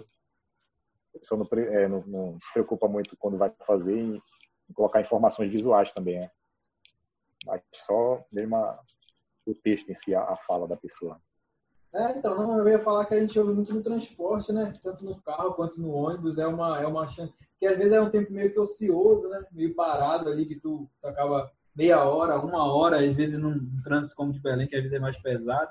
a 1.14 1.18
pessoa 1.18 1.38
não, 1.38 1.58
é, 1.58 1.88
não, 1.88 2.04
não, 2.06 2.38
se 2.40 2.52
preocupa 2.52 2.88
muito 2.88 3.16
quando 3.16 3.36
vai 3.36 3.52
fazer 3.66 3.96
em, 3.96 4.20
em 4.68 4.72
colocar 4.72 5.00
informações 5.00 5.50
visuais 5.50 5.92
também, 5.92 6.20
né? 6.20 6.30
Mas 7.44 7.62
só 7.72 8.24
mesmo 8.32 8.56
a, 8.56 8.82
o 9.46 9.54
texto 9.54 9.90
em 9.90 9.94
si, 9.94 10.14
a, 10.14 10.22
a 10.22 10.36
fala 10.36 10.66
da 10.66 10.76
pessoa. 10.76 11.20
É, 11.92 12.18
então, 12.18 12.36
não, 12.36 12.58
eu 12.58 12.68
ia 12.68 12.78
falar 12.78 13.06
que 13.06 13.14
a 13.14 13.20
gente 13.20 13.38
ouve 13.38 13.54
muito 13.54 13.74
no 13.74 13.82
transporte, 13.82 14.52
né? 14.52 14.74
Tanto 14.82 15.04
no 15.04 15.20
carro 15.22 15.54
quanto 15.54 15.80
no 15.80 15.90
ônibus, 15.90 16.36
é 16.36 16.46
uma, 16.46 16.80
é 16.80 16.86
uma 16.86 17.08
chance. 17.08 17.32
Porque 17.32 17.66
às 17.66 17.76
vezes 17.78 17.92
é 17.92 18.00
um 18.00 18.10
tempo 18.10 18.30
meio 18.30 18.52
que 18.52 18.60
ocioso, 18.60 19.28
né? 19.30 19.44
Meio 19.52 19.74
parado 19.74 20.28
ali, 20.28 20.44
que 20.44 20.54
tu, 20.54 20.88
tu 21.00 21.08
acaba 21.08 21.50
meia 21.78 22.02
hora, 22.02 22.40
uma 22.40 22.64
hora, 22.64 22.98
às 22.98 23.14
vezes 23.14 23.38
num, 23.38 23.80
trânsito 23.82 24.16
como 24.16 24.32
de 24.32 24.40
Belém, 24.40 24.66
que 24.66 24.74
às 24.74 24.82
vezes 24.82 24.96
é 24.96 24.98
mais 24.98 25.16
pesado. 25.16 25.70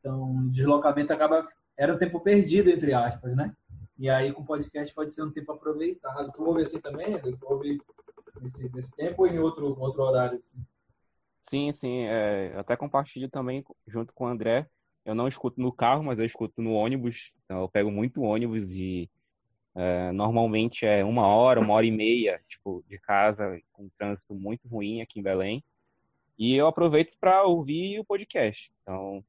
Então, 0.00 0.36
o 0.36 0.50
deslocamento 0.50 1.12
acaba. 1.12 1.48
Era 1.78 1.94
um 1.94 1.98
tempo 1.98 2.18
perdido, 2.18 2.68
entre 2.68 2.92
aspas, 2.92 3.34
né? 3.36 3.54
E 3.96 4.10
aí 4.10 4.32
com 4.32 4.44
podcast 4.44 4.92
pode 4.92 5.12
ser 5.12 5.22
um 5.22 5.30
tempo 5.30 5.52
aproveitado. 5.52 6.32
Tu 6.32 6.44
ouve 6.44 6.62
assim 6.62 6.80
também, 6.80 7.14
Edu? 7.14 7.36
Tu 7.36 7.46
ouve 7.48 7.80
nesse, 8.40 8.68
nesse 8.74 8.90
tempo 8.96 9.22
ou 9.22 9.28
em 9.28 9.38
outro, 9.38 9.78
outro 9.80 10.02
horário? 10.02 10.38
Assim? 10.38 10.58
Sim, 11.44 11.70
sim. 11.70 12.02
É, 12.06 12.52
até 12.58 12.76
compartilho 12.76 13.30
também 13.30 13.64
junto 13.86 14.12
com 14.12 14.24
o 14.24 14.28
André. 14.28 14.66
Eu 15.04 15.14
não 15.14 15.28
escuto 15.28 15.60
no 15.60 15.72
carro, 15.72 16.02
mas 16.02 16.18
eu 16.18 16.24
escuto 16.24 16.60
no 16.60 16.72
ônibus. 16.72 17.32
Então 17.44 17.60
eu 17.60 17.68
pego 17.68 17.92
muito 17.92 18.22
ônibus 18.22 18.72
e 18.72 19.08
é, 19.74 20.12
normalmente 20.12 20.84
é 20.84 21.04
uma 21.04 21.26
hora, 21.26 21.60
uma 21.60 21.74
hora 21.74 21.86
e 21.86 21.90
meia, 21.90 22.40
tipo, 22.48 22.84
de 22.88 22.98
casa, 22.98 23.60
com 23.72 23.84
um 23.84 23.90
trânsito 23.98 24.34
muito 24.34 24.68
ruim 24.68 25.00
aqui 25.00 25.20
em 25.20 25.22
Belém. 25.22 25.64
E 26.38 26.54
eu 26.54 26.66
aproveito 26.66 27.14
para 27.20 27.44
ouvir 27.44 27.98
o 27.98 28.04
podcast. 28.04 28.72
Então, 28.82 29.24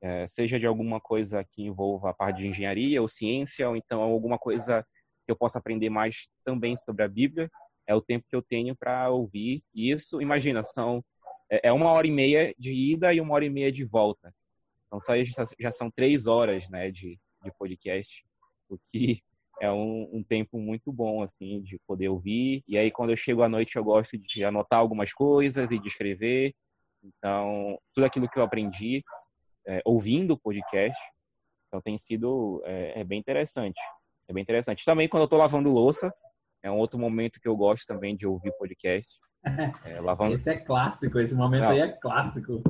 é, 0.00 0.26
seja 0.26 0.58
de 0.58 0.66
alguma 0.66 1.00
coisa 1.00 1.44
que 1.44 1.62
envolva 1.62 2.10
a 2.10 2.14
parte 2.14 2.38
de 2.38 2.48
engenharia 2.48 3.00
ou 3.00 3.08
ciência, 3.08 3.68
ou 3.68 3.76
então 3.76 4.00
alguma 4.00 4.38
coisa 4.38 4.84
que 5.24 5.32
eu 5.32 5.36
possa 5.36 5.58
aprender 5.58 5.90
mais 5.90 6.28
também 6.44 6.76
sobre 6.76 7.04
a 7.04 7.08
Bíblia, 7.08 7.50
é 7.86 7.94
o 7.94 8.02
tempo 8.02 8.26
que 8.28 8.36
eu 8.36 8.42
tenho 8.42 8.76
para 8.76 9.10
ouvir 9.10 9.62
isso. 9.74 10.20
Imagina, 10.20 10.64
são 10.64 11.04
é, 11.50 11.68
é 11.68 11.72
uma 11.72 11.90
hora 11.90 12.06
e 12.06 12.10
meia 12.10 12.54
de 12.58 12.72
ida 12.72 13.12
e 13.12 13.20
uma 13.20 13.34
hora 13.34 13.44
e 13.44 13.50
meia 13.50 13.72
de 13.72 13.84
volta. 13.84 14.34
Então, 14.86 15.00
só 15.00 15.12
já 15.58 15.70
são 15.70 15.90
três 15.90 16.26
horas 16.26 16.68
né, 16.68 16.90
de, 16.90 17.18
de 17.42 17.52
podcast, 17.58 18.24
o 18.68 18.78
que 18.90 19.22
é 19.60 19.70
um, 19.70 20.08
um, 20.12 20.22
tempo 20.22 20.58
muito 20.58 20.92
bom, 20.92 21.22
assim, 21.22 21.60
de 21.62 21.78
poder 21.86 22.08
ouvir. 22.08 22.62
E 22.66 22.78
aí, 22.78 22.90
quando 22.90 23.10
eu 23.10 23.16
chego 23.16 23.42
à 23.42 23.48
noite, 23.48 23.76
eu 23.76 23.84
gosto 23.84 24.16
de 24.18 24.44
anotar 24.44 24.78
algumas 24.78 25.12
coisas 25.12 25.70
e 25.70 25.78
de 25.78 25.88
escrever. 25.88 26.54
Então, 27.02 27.78
tudo 27.94 28.04
aquilo 28.04 28.28
que 28.28 28.38
eu 28.38 28.42
aprendi 28.42 29.02
é, 29.66 29.82
ouvindo 29.84 30.34
o 30.34 30.38
podcast, 30.38 30.98
então 31.66 31.80
tem 31.80 31.98
sido 31.98 32.62
é, 32.64 33.00
é, 33.00 33.04
bem 33.04 33.18
interessante. 33.18 33.80
É 34.28 34.32
bem 34.32 34.42
interessante. 34.42 34.84
Também, 34.84 35.08
quando 35.08 35.22
eu 35.22 35.26
estou 35.26 35.38
lavando 35.38 35.70
louça, 35.70 36.12
é 36.62 36.70
um 36.70 36.78
outro 36.78 36.98
momento 36.98 37.40
que 37.40 37.48
eu 37.48 37.56
gosto 37.56 37.86
também 37.86 38.16
de 38.16 38.26
ouvir 38.26 38.52
podcast. 38.58 39.16
É, 39.84 40.00
lavando... 40.00 40.34
Esse 40.34 40.50
é 40.50 40.56
clássico, 40.56 41.18
esse 41.18 41.34
momento 41.34 41.62
Não. 41.62 41.70
aí 41.70 41.80
é 41.80 41.88
clássico. 41.88 42.62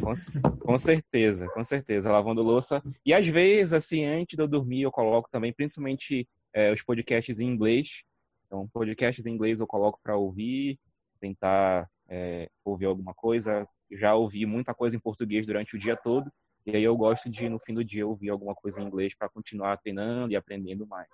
Com, 0.00 0.58
com, 0.58 0.78
certeza, 0.78 1.48
com 1.48 1.64
certeza, 1.64 2.10
lavando 2.10 2.42
louça. 2.42 2.82
E 3.04 3.12
às 3.12 3.26
vezes, 3.26 3.72
assim, 3.72 4.04
antes 4.04 4.36
de 4.36 4.42
eu 4.42 4.48
dormir, 4.48 4.82
eu 4.82 4.92
coloco 4.92 5.28
também, 5.30 5.52
principalmente 5.52 6.28
é, 6.52 6.72
os 6.72 6.82
podcasts 6.82 7.38
em 7.40 7.48
inglês. 7.48 8.02
Então, 8.46 8.68
podcasts 8.68 9.26
em 9.26 9.32
inglês 9.32 9.60
eu 9.60 9.66
coloco 9.66 10.00
para 10.02 10.16
ouvir, 10.16 10.78
tentar 11.20 11.88
é, 12.08 12.48
ouvir 12.64 12.86
alguma 12.86 13.14
coisa. 13.14 13.68
Já 13.90 14.14
ouvi 14.14 14.46
muita 14.46 14.74
coisa 14.74 14.96
em 14.96 15.00
português 15.00 15.46
durante 15.46 15.76
o 15.76 15.78
dia 15.78 15.96
todo. 15.96 16.30
E 16.64 16.76
aí 16.76 16.82
eu 16.82 16.96
gosto 16.96 17.30
de, 17.30 17.48
no 17.48 17.58
fim 17.58 17.74
do 17.74 17.84
dia, 17.84 18.06
ouvir 18.06 18.30
alguma 18.30 18.54
coisa 18.54 18.80
em 18.80 18.86
inglês 18.86 19.14
para 19.16 19.28
continuar 19.28 19.78
treinando 19.78 20.32
e 20.32 20.36
aprendendo 20.36 20.86
mais. 20.86 21.08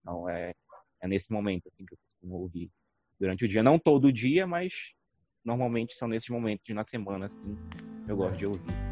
Então, 0.00 0.28
é, 0.28 0.54
é 1.02 1.08
nesse 1.08 1.32
momento, 1.32 1.68
assim, 1.68 1.84
que 1.84 1.94
eu 1.94 1.98
costumo 1.98 2.40
ouvir 2.40 2.70
durante 3.18 3.44
o 3.44 3.48
dia. 3.48 3.62
Não 3.62 3.78
todo 3.78 4.12
dia, 4.12 4.46
mas 4.46 4.92
normalmente 5.44 5.94
são 5.94 6.08
nesses 6.08 6.28
momentos 6.28 6.74
na 6.74 6.84
semana, 6.84 7.26
assim, 7.26 7.56
eu 8.08 8.16
gosto 8.16 8.36
de 8.36 8.46
ouvir. 8.46 8.86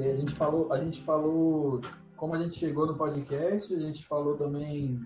A 0.00 0.16
gente 0.16 0.34
falou, 0.34 0.72
a 0.72 0.82
gente 0.82 1.00
falou 1.02 1.82
como 2.20 2.34
a 2.34 2.38
gente 2.38 2.58
chegou 2.58 2.86
no 2.86 2.98
podcast, 2.98 3.74
a 3.74 3.78
gente 3.78 4.04
falou 4.04 4.36
também 4.36 5.00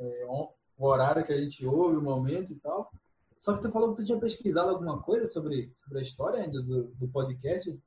é, 0.00 0.24
o 0.26 0.48
horário 0.78 1.22
que 1.22 1.30
a 1.30 1.38
gente 1.38 1.66
ouve, 1.66 1.98
o 1.98 2.02
momento 2.02 2.50
e 2.50 2.56
tal. 2.56 2.90
Só 3.38 3.54
que 3.54 3.60
tu 3.60 3.70
falou 3.70 3.90
que 3.90 4.00
tu 4.00 4.06
tinha 4.06 4.18
pesquisado 4.18 4.70
alguma 4.70 5.02
coisa 5.02 5.26
sobre, 5.26 5.70
sobre 5.84 5.98
a 5.98 6.02
história 6.02 6.42
ainda 6.42 6.62
do, 6.62 6.84
do 6.94 7.08
podcast. 7.08 7.78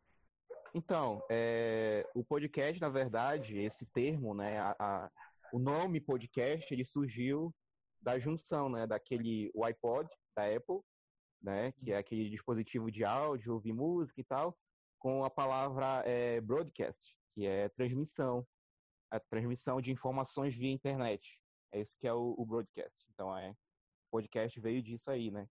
Então, 0.72 1.20
é, 1.32 2.08
o 2.14 2.24
podcast, 2.24 2.80
na 2.80 2.90
verdade, 2.90 3.58
esse 3.58 3.88
termo, 3.88 4.36
né, 4.36 4.60
a, 4.60 4.76
a, 4.78 5.12
o 5.52 5.58
nome 5.58 6.00
podcast, 6.00 6.72
ele 6.72 6.86
surgiu 6.86 7.52
da 8.00 8.20
junção, 8.20 8.70
né, 8.70 8.86
daquele 8.86 9.50
o 9.56 9.66
iPod 9.66 10.08
da 10.38 10.44
Apple, 10.46 10.82
né, 11.42 11.72
que 11.72 11.92
é 11.92 11.98
aquele 11.98 12.30
dispositivo 12.30 12.92
de 12.92 13.04
áudio, 13.04 13.54
ouvir 13.54 13.74
música 13.74 14.22
e 14.22 14.24
tal, 14.24 14.56
com 15.00 15.26
a 15.26 15.30
palavra 15.30 16.04
é, 16.06 16.40
broadcast, 16.40 17.18
que 17.34 17.48
é 17.48 17.68
transmissão 17.70 18.46
a 19.12 19.20
transmissão 19.20 19.82
de 19.82 19.92
informações 19.92 20.56
via 20.56 20.72
internet. 20.72 21.40
É 21.72 21.82
isso 21.82 21.98
que 22.00 22.08
é 22.08 22.14
o, 22.14 22.36
o 22.38 22.46
broadcast. 22.46 23.06
Então, 23.14 23.36
é, 23.38 23.52
o 23.52 24.12
podcast 24.12 24.60
veio 24.60 24.82
disso 24.82 25.10
aí, 25.10 25.32
né? 25.32 25.48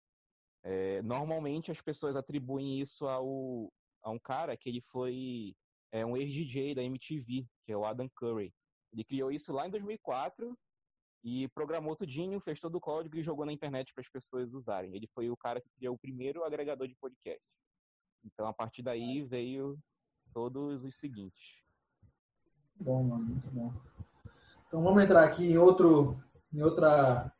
É, 0.63 1.01
normalmente 1.01 1.71
as 1.71 1.81
pessoas 1.81 2.15
atribuem 2.15 2.81
isso 2.81 3.07
ao, 3.07 3.71
a 4.01 4.09
um 4.09 4.19
cara 4.19 4.57
que 4.57 4.67
ele 4.67 4.81
foi 4.81 5.55
é, 5.91 6.05
um 6.05 6.17
ex-DJ 6.17 6.75
da 6.75 6.83
MTV, 6.83 7.47
que 7.63 7.71
é 7.71 7.77
o 7.77 7.85
Adam 7.85 8.09
Curry. 8.15 8.53
Ele 8.91 9.03
criou 9.03 9.31
isso 9.31 9.53
lá 9.53 9.67
em 9.67 9.71
2004 9.71 10.57
e 11.23 11.47
programou 11.49 11.95
tudinho, 11.95 12.39
fez 12.39 12.59
todo 12.59 12.75
o 12.75 12.81
código 12.81 13.17
e 13.17 13.23
jogou 13.23 13.45
na 13.45 13.53
internet 13.53 13.93
para 13.93 14.01
as 14.01 14.09
pessoas 14.09 14.53
usarem. 14.53 14.95
Ele 14.95 15.07
foi 15.13 15.29
o 15.29 15.37
cara 15.37 15.61
que 15.61 15.69
criou 15.77 15.95
o 15.95 15.99
primeiro 15.99 16.43
agregador 16.43 16.87
de 16.87 16.95
podcast. 16.95 17.43
Então, 18.23 18.47
a 18.47 18.53
partir 18.53 18.81
daí 18.81 19.23
veio 19.23 19.77
todos 20.33 20.83
os 20.83 20.97
seguintes 20.97 21.66
bom, 22.79 23.03
mano, 23.03 23.25
muito 23.25 23.49
bom. 23.51 23.73
Então 24.67 24.83
vamos 24.83 25.03
entrar 25.03 25.23
aqui 25.23 25.45
em 25.45 25.57
outro, 25.57 26.17
em 26.53 26.61
outra 26.61 27.31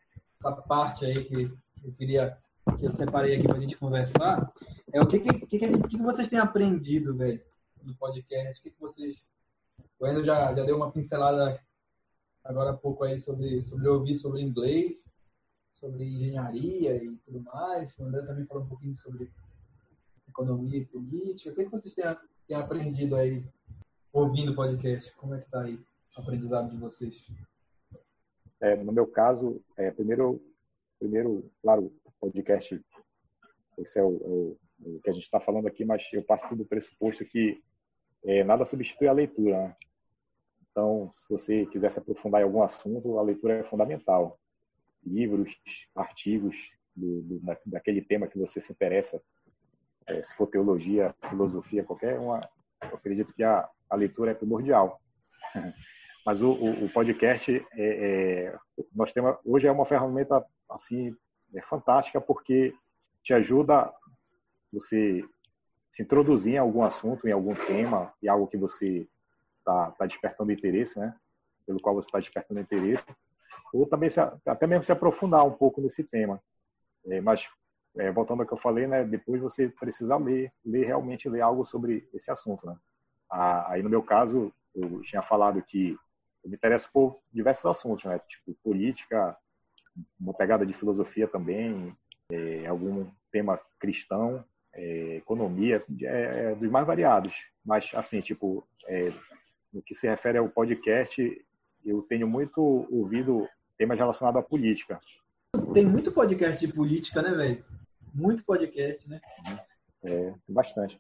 parte 0.68 1.06
aí 1.06 1.24
que 1.24 1.52
eu 1.84 1.94
queria 1.94 2.38
que 2.78 2.86
eu 2.86 2.92
separei 2.92 3.36
aqui 3.36 3.48
para 3.48 3.58
a 3.58 3.60
gente 3.60 3.78
conversar. 3.78 4.52
É 4.92 5.02
o 5.02 5.08
que 5.08 5.20
que, 5.20 5.46
que, 5.46 5.60
que, 5.60 5.82
que 5.88 5.98
vocês 5.98 6.28
têm 6.28 6.40
aprendido, 6.40 7.16
velho, 7.16 7.42
no 7.84 7.96
podcast? 7.96 8.60
O 8.60 8.64
que, 8.64 8.72
que 8.72 8.80
vocês. 8.80 9.30
O 10.00 10.08
Endo 10.08 10.24
já, 10.24 10.54
já 10.54 10.64
deu 10.64 10.76
uma 10.76 10.92
pincelada 10.92 11.60
agora 12.44 12.72
há 12.72 12.78
pouco 12.78 13.04
aí 13.04 13.20
sobre, 13.20 13.62
sobre 13.64 13.88
ouvir 13.88 14.16
sobre 14.16 14.42
inglês, 14.42 15.06
sobre 15.74 16.04
engenharia 16.06 16.96
e 17.04 17.18
tudo 17.18 17.42
mais. 17.42 17.98
O 17.98 18.06
André 18.06 18.24
também 18.24 18.46
falou 18.46 18.64
um 18.64 18.68
pouquinho 18.68 18.96
sobre 18.98 19.32
economia 20.28 20.78
e 20.78 20.86
política. 20.86 21.52
O 21.52 21.56
que, 21.56 21.66
que 21.66 21.72
vocês 21.72 21.94
têm, 21.94 22.06
têm 22.48 22.58
aprendido 22.58 23.16
aí 23.16 23.46
ouvindo 24.12 24.56
podcast? 24.56 25.14
Como 25.16 25.36
é 25.36 25.40
que 25.40 25.46
está 25.46 25.62
aí 25.62 25.76
o 25.76 26.22
aprendizado 26.22 26.70
de 26.70 26.78
vocês? 26.78 27.28
É, 28.60 28.76
no 28.76 28.92
meu 28.92 29.06
caso, 29.08 29.62
é, 29.76 29.92
primeiro, 29.92 30.42
primeiro, 31.00 31.50
claro, 31.62 31.94
podcast, 32.20 32.84
esse 33.78 34.00
é 34.00 34.04
o, 34.04 34.10
o, 34.10 34.58
o 34.82 35.00
que 35.02 35.10
a 35.10 35.14
gente 35.14 35.24
está 35.24 35.40
falando 35.40 35.68
aqui, 35.68 35.86
mas 35.86 36.08
eu 36.12 36.24
passo 36.24 36.48
tudo 36.50 36.64
do 36.64 36.66
pressuposto 36.66 37.24
que 37.26 37.62
é, 38.24 38.44
nada 38.44 38.66
substitui 38.66 39.08
a 39.08 39.14
leitura. 39.14 39.60
Né? 39.60 39.76
Então, 40.72 41.10
se 41.14 41.26
você 41.30 41.66
quiser 41.68 41.92
se 41.92 42.00
aprofundar 42.00 42.42
em 42.42 42.46
algum 42.46 42.64
assunto, 42.64 43.18
a 43.18 43.24
leitura 43.24 43.60
é 43.60 43.64
fundamental. 43.64 44.40
Livros, 45.04 45.56
artigos 45.96 46.78
do, 46.96 47.22
do, 47.22 47.42
daquele 47.66 48.02
tema 48.02 48.28
que 48.28 48.38
você 48.38 48.60
se 48.60 48.72
interessa, 48.72 49.22
é, 50.08 50.22
se 50.22 50.34
for 50.36 50.48
teologia, 50.48 51.16
filosofia, 51.30 51.84
qualquer 51.84 52.20
uma, 52.20 52.42
eu 52.82 52.96
acredito 52.96 53.34
que 53.34 53.44
a, 53.44 53.70
a 53.90 53.96
leitura 53.96 54.32
é 54.32 54.36
primordial. 54.36 55.02
Mas 56.26 56.42
o, 56.42 56.52
o, 56.52 56.86
o 56.86 56.90
podcast, 56.90 57.66
é, 57.74 58.50
é, 58.52 58.58
nós 58.94 59.14
temos, 59.14 59.38
hoje 59.46 59.68
é 59.68 59.72
uma 59.72 59.86
ferramenta 59.86 60.46
assim 60.70 61.16
é 61.56 61.62
fantástica 61.62 62.20
porque 62.20 62.74
te 63.24 63.34
ajuda 63.34 63.92
você 64.72 65.24
se 65.90 66.04
introduzir 66.04 66.56
em 66.56 66.58
algum 66.58 66.84
assunto, 66.84 67.28
em 67.28 67.32
algum 67.32 67.56
tema, 67.56 68.14
e 68.22 68.28
algo 68.28 68.48
que 68.48 68.58
você 68.58 69.08
está 69.60 69.92
tá 69.92 70.06
despertando 70.06 70.52
interesse, 70.52 71.00
né? 71.00 71.16
Pelo 71.66 71.80
qual 71.80 71.96
você 71.96 72.08
está 72.08 72.20
despertando 72.20 72.60
interesse, 72.60 73.06
ou 73.74 73.88
também 73.88 74.10
se, 74.10 74.20
até 74.20 74.68
mesmo 74.68 74.84
se 74.84 74.92
aprofundar 74.92 75.46
um 75.46 75.52
pouco 75.52 75.82
nesse 75.82 76.04
tema. 76.04 76.42
É, 77.06 77.22
mas 77.22 77.48
é, 77.98 78.12
voltando 78.12 78.42
ao 78.42 78.48
que 78.48 78.54
eu 78.54 78.58
falei, 78.58 78.88
né? 78.88 79.04
Depois 79.04 79.42
você 79.42 79.70
precisa 79.70 80.18
ler, 80.18 80.52
ler 80.66 80.86
realmente 80.86 81.30
ler 81.30 81.42
algo 81.42 81.66
sobre 81.66 82.08
esse 82.14 82.30
assunto, 82.30 82.66
né? 82.68 82.78
Aí, 83.30 83.84
no 83.84 83.90
meu 83.90 84.02
caso, 84.02 84.54
eu 84.74 85.02
tinha 85.02 85.22
falado 85.22 85.62
que 85.62 85.98
eu 86.44 86.50
me 86.50 86.56
interesso 86.56 86.90
por 86.92 87.20
diversos 87.32 87.66
assuntos, 87.66 88.06
né? 88.06 88.20
Tipo 88.28 88.56
política, 88.64 89.36
uma 90.20 90.34
pegada 90.34 90.66
de 90.66 90.74
filosofia 90.74 91.28
também, 91.28 91.96
é, 92.32 92.66
algum 92.68 93.10
tema 93.32 93.60
cristão, 93.80 94.44
é, 94.74 95.16
economia, 95.16 95.84
é, 96.02 96.52
é, 96.52 96.56
dos 96.56 96.70
mais 96.70 96.86
variados. 96.86 97.36
Mas, 97.66 97.92
assim, 97.94 98.22
tipo, 98.22 98.68
é, 98.86 99.12
no 99.74 99.82
que 99.82 99.96
se 99.96 100.08
refere 100.08 100.38
ao 100.38 100.50
podcast, 100.50 101.46
eu 101.84 102.02
tenho 102.04 102.28
muito 102.28 102.62
ouvido 102.92 103.48
temas 103.78 103.98
relacionados 103.98 104.40
à 104.40 104.44
política. 104.44 105.00
Tem 105.74 105.86
muito 105.86 106.12
podcast 106.12 106.66
de 106.66 106.74
política, 106.74 107.22
né, 107.22 107.32
velho? 107.32 107.66
Muito 108.14 108.44
podcast, 108.44 109.08
né? 109.10 109.20
É, 110.04 110.34
bastante. 110.48 111.00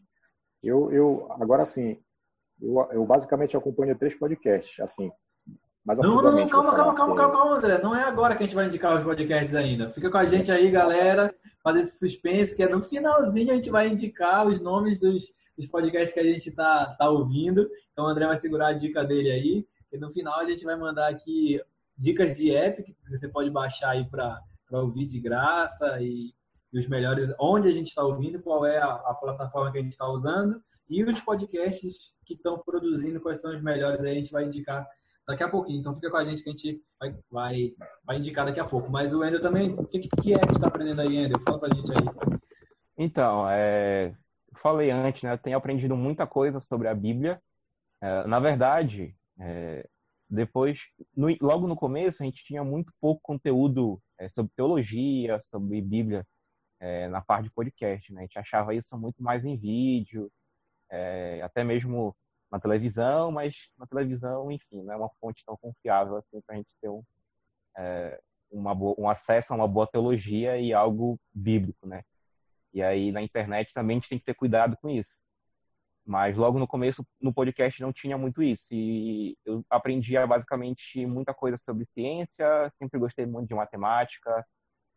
Eu, 0.61 0.91
eu 0.91 1.27
agora, 1.31 1.63
assim, 1.63 1.99
Eu, 2.61 2.87
eu 2.91 3.05
basicamente 3.05 3.55
acompanho 3.55 3.97
três 3.97 4.15
podcasts, 4.15 4.79
assim. 4.79 5.11
Mas 5.85 5.99
não, 5.99 6.21
não, 6.21 6.31
não, 6.33 6.47
calma, 6.49 6.75
calma, 6.75 6.95
calma, 6.95 7.15
calma, 7.15 7.31
calma, 7.31 7.55
André. 7.55 7.81
Não 7.81 7.95
é 7.95 8.03
agora 8.03 8.35
que 8.35 8.43
a 8.43 8.45
gente 8.45 8.55
vai 8.55 8.67
indicar 8.67 8.97
os 8.97 9.03
podcasts 9.05 9.55
ainda. 9.55 9.89
Fica 9.93 10.11
com 10.11 10.17
a 10.17 10.25
gente 10.25 10.51
aí, 10.51 10.69
galera. 10.69 11.33
Fazer 11.63 11.79
esse 11.79 11.97
suspense, 11.97 12.53
que 12.53 12.61
é 12.61 12.67
no 12.67 12.83
finalzinho 12.83 13.51
a 13.51 13.55
gente 13.55 13.69
vai 13.69 13.87
indicar 13.87 14.45
os 14.45 14.59
nomes 14.59 14.99
dos, 14.99 15.23
dos 15.57 15.65
podcasts 15.67 16.13
que 16.13 16.19
a 16.19 16.23
gente 16.23 16.51
tá, 16.51 16.93
tá 16.99 17.09
ouvindo. 17.09 17.69
Então 17.93 18.03
o 18.03 18.07
André 18.09 18.27
vai 18.27 18.35
segurar 18.35 18.67
a 18.67 18.73
dica 18.73 19.05
dele 19.05 19.31
aí. 19.31 19.67
E 19.93 19.97
no 19.97 20.11
final 20.11 20.39
a 20.39 20.45
gente 20.45 20.65
vai 20.65 20.75
mandar 20.75 21.09
aqui 21.09 21.61
dicas 21.97 22.35
de 22.35 22.53
app 22.53 22.83
que 22.83 22.95
você 23.09 23.29
pode 23.29 23.49
baixar 23.49 23.91
aí 23.91 24.05
para 24.05 24.41
ouvir 24.71 25.05
de 25.05 25.21
graça 25.21 26.01
e, 26.01 26.33
e, 26.73 26.79
os 26.79 26.87
melhores, 26.89 27.33
onde 27.39 27.69
a 27.69 27.73
gente 27.73 27.87
está 27.87 28.03
ouvindo, 28.03 28.41
qual 28.41 28.65
é 28.65 28.77
a, 28.77 28.91
a 28.91 29.13
plataforma 29.13 29.71
que 29.71 29.77
a 29.77 29.81
gente 29.81 29.93
está 29.93 30.07
usando 30.07 30.61
e 30.89 31.03
os 31.03 31.19
podcasts 31.21 32.13
que 32.25 32.33
estão 32.33 32.59
produzindo, 32.59 33.19
quais 33.19 33.39
são 33.39 33.53
os 33.53 33.61
melhores 33.61 34.03
aí, 34.03 34.11
a 34.11 34.15
gente 34.15 34.31
vai 34.31 34.45
indicar 34.45 34.87
daqui 35.27 35.43
a 35.43 35.49
pouquinho. 35.49 35.79
Então 35.79 35.95
fica 35.95 36.09
com 36.09 36.17
a 36.17 36.25
gente 36.25 36.41
que 36.41 36.49
a 36.49 36.51
gente 36.51 36.81
vai, 36.99 37.15
vai, 37.29 37.73
vai 38.05 38.17
indicar 38.17 38.45
daqui 38.45 38.59
a 38.59 38.65
pouco. 38.65 38.89
Mas 38.89 39.13
o 39.13 39.23
Ender 39.23 39.41
também, 39.41 39.73
o 39.73 39.85
que, 39.85 39.99
que 39.99 40.33
é 40.33 40.39
que 40.39 40.53
está 40.53 40.67
aprendendo 40.67 41.01
aí, 41.01 41.17
Ender? 41.17 41.39
Fala 41.43 41.59
pra 41.59 41.73
gente 41.73 41.91
aí. 41.91 42.39
Então, 42.97 43.49
é, 43.49 44.15
falei 44.61 44.89
antes, 44.89 45.21
né? 45.23 45.33
Eu 45.33 45.37
tenho 45.37 45.57
aprendido 45.57 45.95
muita 45.95 46.25
coisa 46.25 46.59
sobre 46.59 46.87
a 46.87 46.95
Bíblia. 46.95 47.41
É, 48.01 48.25
na 48.27 48.39
verdade, 48.39 49.15
é, 49.39 49.87
depois, 50.29 50.79
no, 51.15 51.27
logo 51.41 51.67
no 51.67 51.75
começo, 51.75 52.23
a 52.23 52.25
gente 52.25 52.43
tinha 52.43 52.63
muito 52.63 52.91
pouco 52.99 53.21
conteúdo 53.21 54.01
é, 54.19 54.29
sobre 54.29 54.51
teologia, 54.55 55.39
sobre 55.49 55.81
Bíblia, 55.81 56.25
é, 56.79 57.07
na 57.07 57.21
parte 57.21 57.45
de 57.45 57.51
podcast. 57.51 58.11
Né? 58.11 58.21
A 58.21 58.23
gente 58.23 58.39
achava 58.39 58.73
isso 58.73 58.97
muito 58.97 59.21
mais 59.21 59.45
em 59.45 59.57
vídeo, 59.57 60.29
é, 60.89 61.41
até 61.41 61.63
mesmo 61.63 62.15
na 62.51 62.59
televisão, 62.59 63.31
mas 63.31 63.55
na 63.77 63.85
televisão, 63.87 64.51
enfim, 64.51 64.83
não 64.83 64.93
é 64.93 64.97
uma 64.97 65.09
fonte 65.19 65.43
tão 65.45 65.57
confiável 65.57 66.17
assim 66.17 66.41
para 66.45 66.55
a 66.55 66.57
gente 66.57 66.69
ter 66.81 66.89
um, 66.89 67.03
é, 67.77 68.19
uma 68.51 68.73
boa, 68.73 68.95
um 68.97 69.09
acesso 69.09 69.53
a 69.53 69.55
uma 69.55 69.67
boa 69.67 69.87
teologia 69.87 70.57
e 70.57 70.73
algo 70.73 71.19
bíblico, 71.33 71.87
né? 71.87 72.03
E 72.73 72.81
aí 72.81 73.11
na 73.11 73.21
internet 73.21 73.71
também 73.73 73.97
a 73.97 73.99
gente 73.99 74.09
tem 74.09 74.19
que 74.19 74.25
ter 74.25 74.35
cuidado 74.35 74.77
com 74.81 74.89
isso. 74.89 75.21
Mas 76.05 76.37
logo 76.37 76.57
no 76.57 76.67
começo, 76.67 77.05
no 77.21 77.33
podcast, 77.33 77.81
não 77.81 77.91
tinha 77.91 78.17
muito 78.17 78.41
isso. 78.41 78.65
E 78.71 79.37
eu 79.45 79.63
aprendia 79.69 80.25
basicamente 80.25 81.05
muita 81.05 81.33
coisa 81.33 81.57
sobre 81.57 81.85
ciência, 81.93 82.71
sempre 82.79 82.97
gostei 82.99 83.25
muito 83.25 83.49
de 83.49 83.53
matemática, 83.55 84.45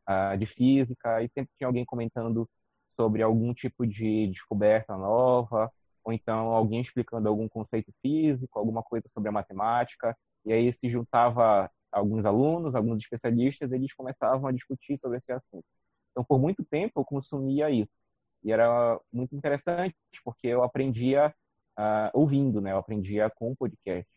ah, 0.06 0.36
de 0.36 0.46
física, 0.46 1.22
e 1.22 1.28
sempre 1.30 1.50
tinha 1.58 1.66
alguém 1.66 1.84
comentando 1.84 2.48
sobre 2.88 3.22
algum 3.22 3.52
tipo 3.54 3.86
de 3.86 4.28
descoberta 4.28 4.96
nova, 4.96 5.70
ou 6.04 6.12
então 6.12 6.52
alguém 6.52 6.80
explicando 6.80 7.28
algum 7.28 7.48
conceito 7.48 7.92
físico, 8.02 8.58
alguma 8.58 8.82
coisa 8.82 9.08
sobre 9.08 9.28
a 9.28 9.32
matemática, 9.32 10.16
e 10.44 10.52
aí 10.52 10.72
se 10.72 10.90
juntava 10.90 11.70
alguns 11.92 12.24
alunos, 12.24 12.74
alguns 12.74 13.02
especialistas, 13.02 13.72
eles 13.72 13.92
começavam 13.94 14.46
a 14.48 14.52
discutir 14.52 14.98
sobre 15.00 15.18
esse 15.18 15.32
assunto. 15.32 15.64
Então, 16.10 16.24
por 16.24 16.38
muito 16.38 16.64
tempo, 16.64 17.00
eu 17.00 17.04
consumia 17.04 17.70
isso. 17.70 18.00
E 18.42 18.52
era 18.52 18.98
muito 19.12 19.34
interessante, 19.36 19.94
porque 20.24 20.46
eu 20.46 20.62
aprendia 20.62 21.34
uh, 21.78 22.10
ouvindo, 22.14 22.60
né? 22.60 22.72
Eu 22.72 22.78
aprendia 22.78 23.30
com 23.30 23.52
o 23.52 23.56
podcast. 23.56 24.10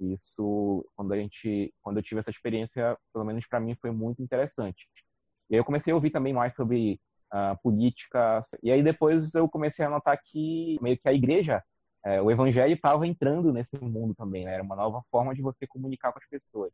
Isso, 0.00 0.84
quando 0.96 1.12
a 1.12 1.16
gente, 1.16 1.72
quando 1.82 1.98
eu 1.98 2.02
tive 2.02 2.20
essa 2.20 2.30
experiência, 2.30 2.96
pelo 3.12 3.24
menos 3.24 3.46
para 3.46 3.60
mim, 3.60 3.74
foi 3.80 3.90
muito 3.90 4.22
interessante. 4.22 4.88
E 5.50 5.54
aí 5.54 5.60
eu 5.60 5.64
comecei 5.64 5.92
a 5.92 5.96
ouvir 5.96 6.10
também 6.10 6.32
mais 6.32 6.54
sobre 6.54 7.00
uh, 7.32 7.58
política. 7.62 8.42
E 8.62 8.70
aí 8.70 8.82
depois 8.82 9.34
eu 9.34 9.48
comecei 9.48 9.84
a 9.84 9.90
notar 9.90 10.18
que 10.22 10.78
meio 10.80 10.98
que 10.98 11.08
a 11.08 11.12
igreja, 11.12 11.62
uh, 12.06 12.22
o 12.22 12.30
evangelho 12.30 12.74
estava 12.74 13.06
entrando 13.06 13.52
nesse 13.52 13.76
mundo 13.78 14.14
também. 14.14 14.44
Né? 14.44 14.54
Era 14.54 14.62
uma 14.62 14.76
nova 14.76 15.02
forma 15.10 15.34
de 15.34 15.42
você 15.42 15.66
comunicar 15.66 16.12
com 16.12 16.18
as 16.18 16.28
pessoas. 16.28 16.72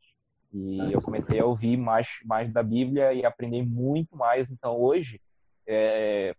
E 0.53 0.93
eu 0.93 1.01
comecei 1.01 1.39
a 1.39 1.45
ouvir 1.45 1.77
mais, 1.77 2.07
mais 2.23 2.51
da 2.51 2.63
Bíblia 2.63 3.13
e 3.13 3.25
aprender 3.25 3.63
muito 3.63 4.15
mais. 4.15 4.49
Então 4.49 4.79
hoje, 4.79 5.21
é, 5.67 6.33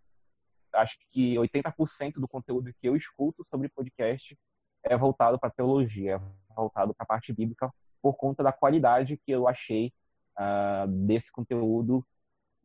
acho 0.75 0.97
que 1.11 1.35
80% 1.37 2.15
do 2.15 2.27
conteúdo 2.27 2.73
que 2.81 2.89
eu 2.89 2.97
escuto 2.97 3.45
sobre 3.45 3.69
podcast 3.69 4.37
é 4.83 4.97
voltado 4.97 5.39
para 5.39 5.51
teologia, 5.51 6.21
é 6.51 6.55
voltado 6.55 6.95
para 6.95 7.05
a 7.05 7.07
parte 7.07 7.33
bíblica, 7.33 7.71
por 8.01 8.15
conta 8.15 8.43
da 8.43 8.53
qualidade 8.53 9.19
que 9.19 9.33
eu 9.33 9.47
achei 9.47 9.93
uh, 10.39 10.87
desse 10.87 11.31
conteúdo 11.33 12.05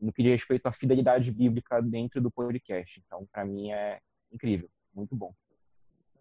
no 0.04 0.12
que 0.12 0.22
diz 0.22 0.34
respeito 0.34 0.68
à 0.68 0.72
fidelidade 0.72 1.32
bíblica 1.32 1.82
dentro 1.82 2.22
do 2.22 2.30
podcast. 2.30 3.02
Então, 3.06 3.26
para 3.32 3.46
mim 3.46 3.72
é 3.72 4.00
incrível, 4.32 4.70
muito 4.94 5.16
bom. 5.16 5.34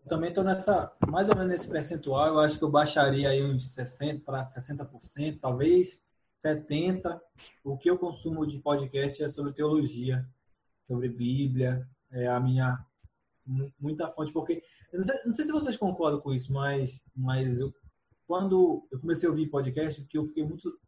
Eu 0.05 0.09
também 0.09 0.31
estou 0.31 0.45
nessa, 0.45 0.93
mais 1.09 1.29
ou 1.29 1.35
menos 1.35 1.51
nesse 1.51 1.71
percentual, 1.71 2.29
eu 2.29 2.41
acho 2.41 2.59
que 2.59 2.65
eu 2.65 2.71
baixaria 2.71 3.29
aí 3.29 3.43
uns 3.43 3.73
60 3.73 4.25
para 4.25 4.43
60%, 4.43 5.39
talvez 5.41 6.01
70%. 6.45 7.21
O 7.65 7.77
que 7.77 7.91
eu 7.91 7.99
consumo 7.99 8.47
de 8.47 8.59
podcast 8.59 9.23
é 9.23 9.29
sobre 9.29 9.53
teologia, 9.53 10.27
sobre 10.87 11.09
Bíblia, 11.09 11.89
é 12.11 12.27
a 12.27 12.39
minha 12.41 12.85
muita 13.81 14.09
fonte, 14.09 14.33
porque 14.33 14.63
não 14.93 15.03
sei, 15.03 15.17
não 15.25 15.33
sei 15.33 15.45
se 15.45 15.53
vocês 15.53 15.77
concordam 15.77 16.21
com 16.21 16.33
isso, 16.33 16.53
mas, 16.53 17.03
mas 17.15 17.59
eu, 17.59 17.75
quando 18.27 18.87
eu 18.91 19.01
comecei 19.01 19.29
a 19.29 19.33
ouvir 19.33 19.49
podcast, 19.49 20.05
que 20.05 20.17
eu 20.17 20.27
fiquei 20.29 20.45
muito 20.45 20.79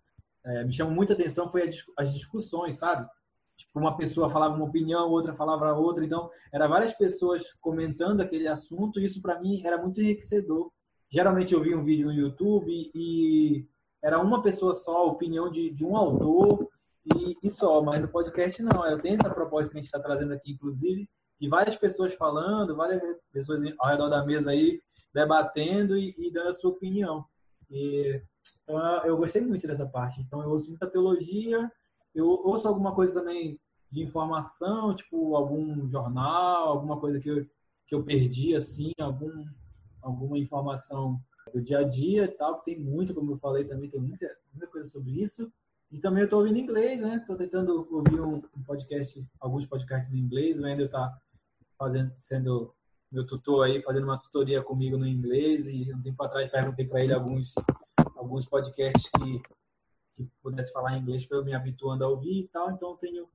é, 0.45 0.65
me 0.65 0.73
chamou 0.73 0.95
muita 0.95 1.15
atenção 1.15 1.51
foi 1.51 1.71
as 1.97 2.13
discussões, 2.13 2.77
sabe? 2.77 3.09
Tipo, 3.57 3.79
uma 3.79 3.97
pessoa 3.97 4.31
falava 4.31 4.55
uma 4.55 4.65
opinião, 4.65 5.11
outra 5.11 5.35
falava 5.35 5.73
outra, 5.73 6.05
então 6.05 6.29
era 6.53 6.67
várias 6.67 6.93
pessoas 6.95 7.53
comentando 7.61 8.21
aquele 8.21 8.49
assunto, 8.49 8.99
e 8.99 9.05
isso 9.05 9.23
para 9.23 9.41
mim 9.41 9.63
era 9.65 9.81
muito 9.81 10.01
enriquecedor. 10.01 10.71
Geralmente 11.09 11.55
eu 11.55 11.63
via 11.63 11.79
um 11.79 11.85
vídeo 11.85 12.07
no 12.07 12.13
YouTube 12.13 12.91
e 12.95 13.67
era 14.03 14.21
uma 14.21 14.43
pessoa 14.43 14.75
só, 14.75 14.99
a 14.99 15.13
opinião 15.13 15.51
de, 15.51 15.71
de 15.71 15.85
um 15.85 15.97
autor 15.97 16.69
e, 17.15 17.37
e, 17.43 17.51
só, 17.51 17.83
mas 17.83 18.01
no 18.03 18.09
podcast 18.09 18.63
não. 18.63 18.85
Eu 18.87 19.01
tenho 19.01 19.17
essa 19.17 19.33
proposta 19.33 19.71
que 19.71 19.77
a 19.77 19.81
gente 19.81 19.87
está 19.87 20.01
trazendo 20.01 20.33
aqui, 20.33 20.53
inclusive, 20.53 21.09
de 21.41 21.49
várias 21.49 21.77
pessoas 21.77 22.15
falando, 22.15 22.77
várias 22.77 23.01
pessoas 23.33 23.61
ao 23.79 23.89
redor 23.89 24.09
da 24.09 24.25
mesa 24.25 24.51
aí 24.51 24.81
debatendo 25.15 25.97
e, 25.97 26.15
e 26.19 26.33
dando 26.33 26.49
a 26.49 26.55
sua 26.55 26.71
opinião. 26.71 27.25
E 27.71 28.21
então, 28.63 29.05
eu 29.05 29.17
gostei 29.17 29.43
muito 29.43 29.67
dessa 29.67 29.87
parte. 29.87 30.21
Então, 30.21 30.43
eu 30.43 30.51
ouço 30.51 30.69
muita 30.69 30.87
teologia, 30.87 31.71
eu 32.15 32.27
ouço 32.27 32.67
alguma 32.67 32.95
coisa 32.95 33.21
também 33.21 33.61
de 33.91 34.03
informação, 34.03 34.95
tipo 34.95 35.37
algum 35.37 35.87
jornal, 35.89 36.69
alguma 36.69 36.99
coisa 36.99 37.21
que 37.21 37.29
eu, 37.29 37.47
que 37.87 37.95
eu 37.95 38.03
perdi, 38.03 38.57
assim, 38.57 38.93
algum, 38.99 39.45
alguma 40.03 40.39
informação 40.39 41.21
do 41.53 41.63
dia 41.63 41.79
a 41.79 41.85
dia 41.85 42.25
e 42.25 42.29
tal, 42.29 42.61
tem 42.61 42.79
muito, 42.81 43.15
como 43.15 43.33
eu 43.33 43.39
falei 43.39 43.65
também, 43.65 43.91
tem 43.91 44.01
muita, 44.01 44.29
muita 44.53 44.67
coisa 44.67 44.89
sobre 44.89 45.23
isso. 45.23 45.53
E 45.93 46.01
também 46.01 46.23
eu 46.23 46.25
estou 46.25 46.41
ouvindo 46.41 46.59
inglês, 46.59 47.01
né? 47.01 47.17
Estou 47.17 47.37
tentando 47.37 47.87
ouvir 47.91 48.21
um, 48.21 48.41
podcast, 48.67 49.25
alguns 49.39 49.67
podcasts 49.67 50.15
em 50.15 50.19
inglês, 50.19 50.59
o 50.59 50.67
Ender 50.67 50.87
está 50.87 51.17
fazendo, 51.79 52.13
sendo 52.17 52.75
meu 53.13 53.25
tutor 53.25 53.67
aí, 53.67 53.81
fazendo 53.83 54.05
uma 54.05 54.19
tutoria 54.19 54.61
comigo 54.63 54.97
no 54.97 55.07
inglês 55.07 55.69
e 55.69 55.93
um 55.93 56.03
tempo 56.03 56.21
atrás 56.25 56.51
perguntei 56.51 56.87
para 56.87 57.05
ele 57.05 57.13
alguns 57.13 57.55
alguns 58.25 58.47
podcasts 58.47 59.11
que, 59.11 59.43
que 60.17 60.29
pudesse 60.43 60.73
falar 60.73 60.99
inglês 60.99 61.25
para 61.27 61.39
eu 61.39 61.45
me 61.45 61.55
habituando 61.55 62.05
a 62.05 62.09
ouvir 62.09 62.41
e 62.41 62.49
tal. 62.49 62.71
Então, 62.71 62.91
eu 62.91 62.97
tenho 62.97 63.29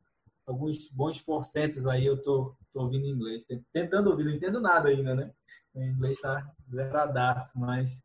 alguns 0.46 0.90
bons 0.90 1.22
porcentos 1.22 1.88
aí, 1.88 2.06
eu 2.06 2.22
tô, 2.22 2.56
tô 2.74 2.82
ouvindo 2.82 3.06
inglês. 3.06 3.44
Tentando 3.72 4.10
ouvir, 4.10 4.26
não 4.26 4.32
entendo 4.32 4.60
nada 4.60 4.90
ainda, 4.90 5.16
né? 5.16 5.32
O 5.74 5.82
inglês 5.84 6.18
está 6.18 6.52
zeradaço, 6.70 7.58
mas 7.58 8.04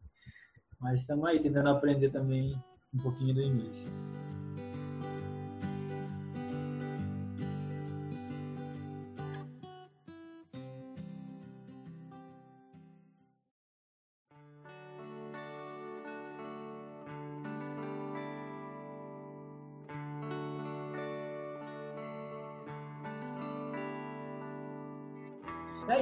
mas 0.79 1.01
estamos 1.01 1.25
aí 1.25 1.41
tentando 1.41 1.71
aprender 1.71 2.11
também 2.11 2.63
um 2.93 2.99
pouquinho 2.99 3.35
do 3.35 3.41
inglês. 3.41 3.87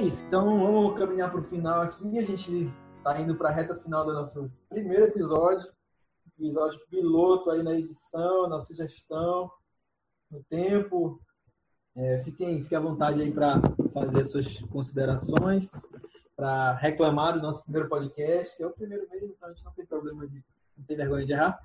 Isso. 0.07 0.23
Então 0.25 0.59
vamos 0.59 0.97
caminhar 0.97 1.31
para 1.31 1.39
o 1.39 1.43
final 1.43 1.81
aqui. 1.81 2.17
A 2.17 2.23
gente 2.23 2.69
está 2.97 3.19
indo 3.19 3.35
para 3.35 3.49
a 3.49 3.51
reta 3.51 3.75
final 3.75 4.05
do 4.05 4.13
nosso 4.13 4.51
primeiro 4.69 5.05
episódio. 5.05 5.71
Episódio 6.37 6.79
piloto 6.89 7.51
aí 7.51 7.63
na 7.63 7.73
edição, 7.73 8.49
na 8.49 8.59
sugestão, 8.59 9.49
no 10.29 10.43
tempo. 10.49 11.21
É, 11.95 12.21
fiquem, 12.23 12.63
fiquem 12.63 12.77
à 12.77 12.81
vontade 12.81 13.21
aí 13.21 13.31
para 13.31 13.61
fazer 13.93 14.25
suas 14.25 14.61
considerações, 14.63 15.69
para 16.35 16.73
reclamar 16.73 17.33
do 17.33 17.41
nosso 17.41 17.63
primeiro 17.63 17.87
podcast, 17.87 18.57
que 18.57 18.63
é 18.63 18.67
o 18.67 18.71
primeiro 18.71 19.07
mesmo, 19.11 19.27
então 19.27 19.47
a 19.47 19.53
gente 19.53 19.63
não 19.63 19.71
tem 19.73 19.85
problema 19.85 20.27
de 20.27 20.43
não 20.75 20.85
ter 20.85 20.95
vergonha 20.95 21.25
de 21.25 21.33
errar. 21.33 21.59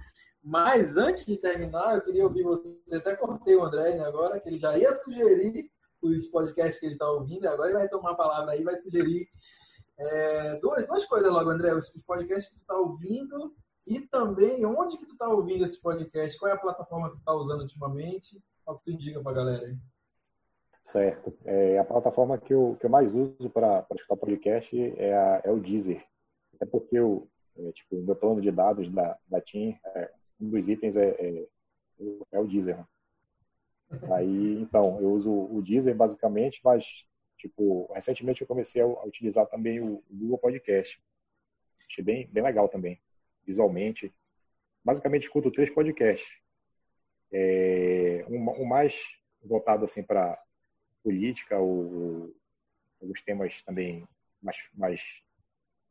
Mas 0.45 0.99
antes 0.99 1.25
de 1.25 1.37
terminar, 1.39 1.95
eu 1.95 2.03
queria 2.03 2.25
ouvir 2.25 2.43
você. 2.43 2.79
Até 2.95 3.17
cortei 3.17 3.57
o 3.57 3.65
André 3.65 3.97
né, 3.97 4.05
agora, 4.05 4.39
que 4.39 4.49
ele 4.49 4.59
já 4.59 4.77
ia 4.77 4.93
sugerir 4.93 5.71
os 6.03 6.27
podcasts 6.29 6.79
que 6.79 6.87
ele 6.87 6.95
está 6.95 7.11
ouvindo, 7.11 7.47
agora 7.47 7.71
ele 7.71 7.79
vai 7.79 7.89
tomar 7.89 8.13
a 8.13 8.17
palavra 8.17 8.53
aí, 8.53 8.63
vai 8.63 8.77
sugerir 8.77 9.29
É, 10.01 10.57
duas, 10.61 10.87
duas 10.87 11.05
coisas 11.07 11.31
logo, 11.31 11.51
André. 11.51 11.75
Os 11.75 11.91
podcasts 12.07 12.49
que 12.49 12.55
tu 12.57 12.61
está 12.61 12.77
ouvindo 12.77 13.53
e 13.85 14.01
também 14.01 14.65
onde 14.65 14.97
que 14.97 15.07
tu 15.07 15.13
está 15.13 15.29
ouvindo 15.29 15.65
esse 15.65 15.81
podcast? 15.81 16.39
Qual 16.39 16.51
é 16.51 16.55
a 16.55 16.59
plataforma 16.59 17.09
que 17.09 17.17
tu 17.17 17.19
está 17.19 17.33
usando 17.33 17.63
ultimamente? 17.63 18.41
Qual 18.65 18.79
que 18.79 18.85
tu 18.85 18.91
indica 18.93 19.21
para 19.21 19.33
a 19.33 19.35
galera 19.35 19.67
aí? 19.67 19.77
Certo. 20.85 21.37
É, 21.45 21.79
a 21.79 21.85
plataforma 21.85 22.39
que 22.39 22.55
eu, 22.55 22.77
que 22.79 22.87
eu 22.87 22.91
mais 22.91 23.13
uso 23.15 23.51
para 23.51 23.85
escutar 23.95 24.17
podcast 24.17 24.79
é, 24.97 25.17
a, 25.17 25.41
é 25.45 25.51
o 25.51 25.59
Deezer. 25.59 26.05
É 26.61 26.67
porque 26.67 26.97
eu, 26.97 27.29
é, 27.57 27.73
tipo, 27.73 27.97
o 27.97 28.03
meu 28.03 28.15
plano 28.15 28.41
de 28.41 28.51
dados 28.51 28.89
da, 28.91 29.19
da 29.27 29.41
TIM, 29.41 29.77
é, 29.85 30.11
um 30.41 30.49
dos 30.49 30.69
itens 30.69 30.97
é, 30.97 31.09
é, 31.09 31.49
é 32.31 32.39
o 32.39 32.47
Deezer. 32.47 32.77
Né? 32.77 32.87
Aí, 34.13 34.61
então, 34.61 35.01
eu 35.01 35.11
uso 35.13 35.31
o 35.33 35.63
Deezer 35.63 35.95
basicamente, 35.95 36.61
mas, 36.63 37.07
tipo, 37.39 37.91
recentemente 37.93 38.43
eu 38.43 38.47
comecei 38.47 38.83
a, 38.83 38.87
utilizar 38.87 39.47
também 39.47 39.81
o 39.81 40.03
Google 40.11 40.39
Podcast. 40.39 41.03
Achei 41.89 42.05
bem, 42.05 42.27
bem 42.27 42.43
legal 42.43 42.69
também, 42.69 43.01
visualmente. 43.47 44.13
Basicamente, 44.85 45.25
escuto 45.25 45.51
três 45.51 45.71
podcasts. 45.71 46.39
É, 47.33 48.25
um, 48.29 48.63
um 48.63 48.65
mais 48.65 49.03
voltado, 49.43 49.85
assim, 49.85 50.03
para 50.03 50.39
política, 51.03 51.59
ou, 51.59 52.35
temas 53.25 53.63
também 53.63 54.07
mais, 54.43 54.57
mais 54.75 55.03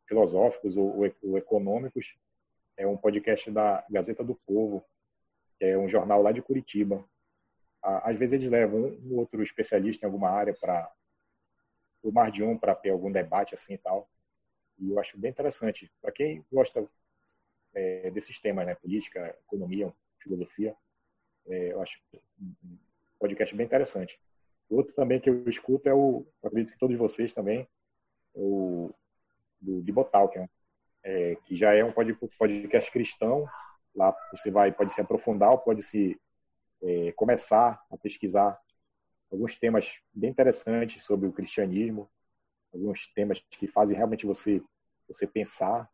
filosóficos 0.06 0.78
ou, 0.78 0.96
ou 1.24 1.38
econômicos. 1.38 2.16
É 2.76 2.86
um 2.86 2.98
podcast 2.98 3.50
da 3.50 3.84
Gazeta 3.90 4.24
do 4.24 4.36
Povo, 4.36 4.86
que 5.58 5.66
é 5.66 5.78
um 5.78 5.90
jornal 5.90 6.22
lá 6.22 6.32
de 6.32 6.44
Curitiba 6.44 7.04
às 7.82 8.16
vezes 8.18 8.34
eles 8.34 8.50
levam 8.50 8.98
um 9.04 9.18
outro 9.18 9.42
especialista 9.44 10.06
em 10.06 10.08
alguma 10.08 10.30
área 10.30 10.54
para 10.54 10.92
o 12.04 12.12
mar 12.12 12.32
de 12.32 12.44
um 12.44 12.58
para 12.58 12.76
ter 12.76 12.90
algum 12.90 13.12
debate 13.12 13.54
assim 13.54 13.74
e 13.74 13.78
tal. 13.78 14.10
E 14.80 14.92
eu 14.92 15.00
acho 15.00 15.18
bem 15.18 15.32
interessante. 15.32 15.92
Para 16.02 16.12
quem 16.12 16.46
gosta 16.52 16.88
é, 17.74 18.10
desses 18.12 18.40
temas, 18.40 18.66
né, 18.66 18.76
política, 18.76 19.36
economia, 19.46 19.94
filosofia, 20.20 20.76
é, 21.48 21.74
eu 21.74 21.82
acho 21.82 22.00
um 22.40 22.78
podcast 23.20 23.56
bem 23.56 23.66
interessante. 23.66 24.20
Outro 24.70 24.94
também 24.94 25.20
que 25.20 25.30
eu 25.30 25.48
escuto 25.50 25.88
é 25.88 25.94
o, 25.94 26.26
acredito 26.44 26.74
que 26.74 26.80
todos 26.80 26.98
vocês 26.98 27.34
também, 27.34 27.62
é 27.62 27.68
o 28.36 28.94
do 29.60 29.82
Bibotalk, 29.82 30.38
né? 30.38 30.50
é, 31.08 31.38
que 31.46 31.56
já 31.56 31.74
é 31.74 31.84
um 31.84 31.92
podcast 31.92 32.92
cristão. 32.92 33.48
Lá 33.96 34.14
você 34.32 34.52
vai 34.52 34.72
pode 34.72 34.92
se 34.94 35.02
aprofundar 35.02 35.52
ou 35.52 35.58
pode 35.58 35.82
se 35.82 36.20
é, 36.84 37.12
começar 37.14 37.82
a 37.90 37.98
pesquisar 37.98 38.60
alguns 39.32 39.58
temas 39.58 40.00
bem 40.14 40.30
interessantes 40.30 41.04
sobre 41.04 41.28
o 41.28 41.34
cristianismo, 41.34 42.10
alguns 42.74 43.08
temas 43.10 43.40
que 43.50 43.68
fazem 43.68 43.96
realmente 43.96 44.26
você 44.26 44.62
você 45.08 45.26
pensar, 45.26 45.90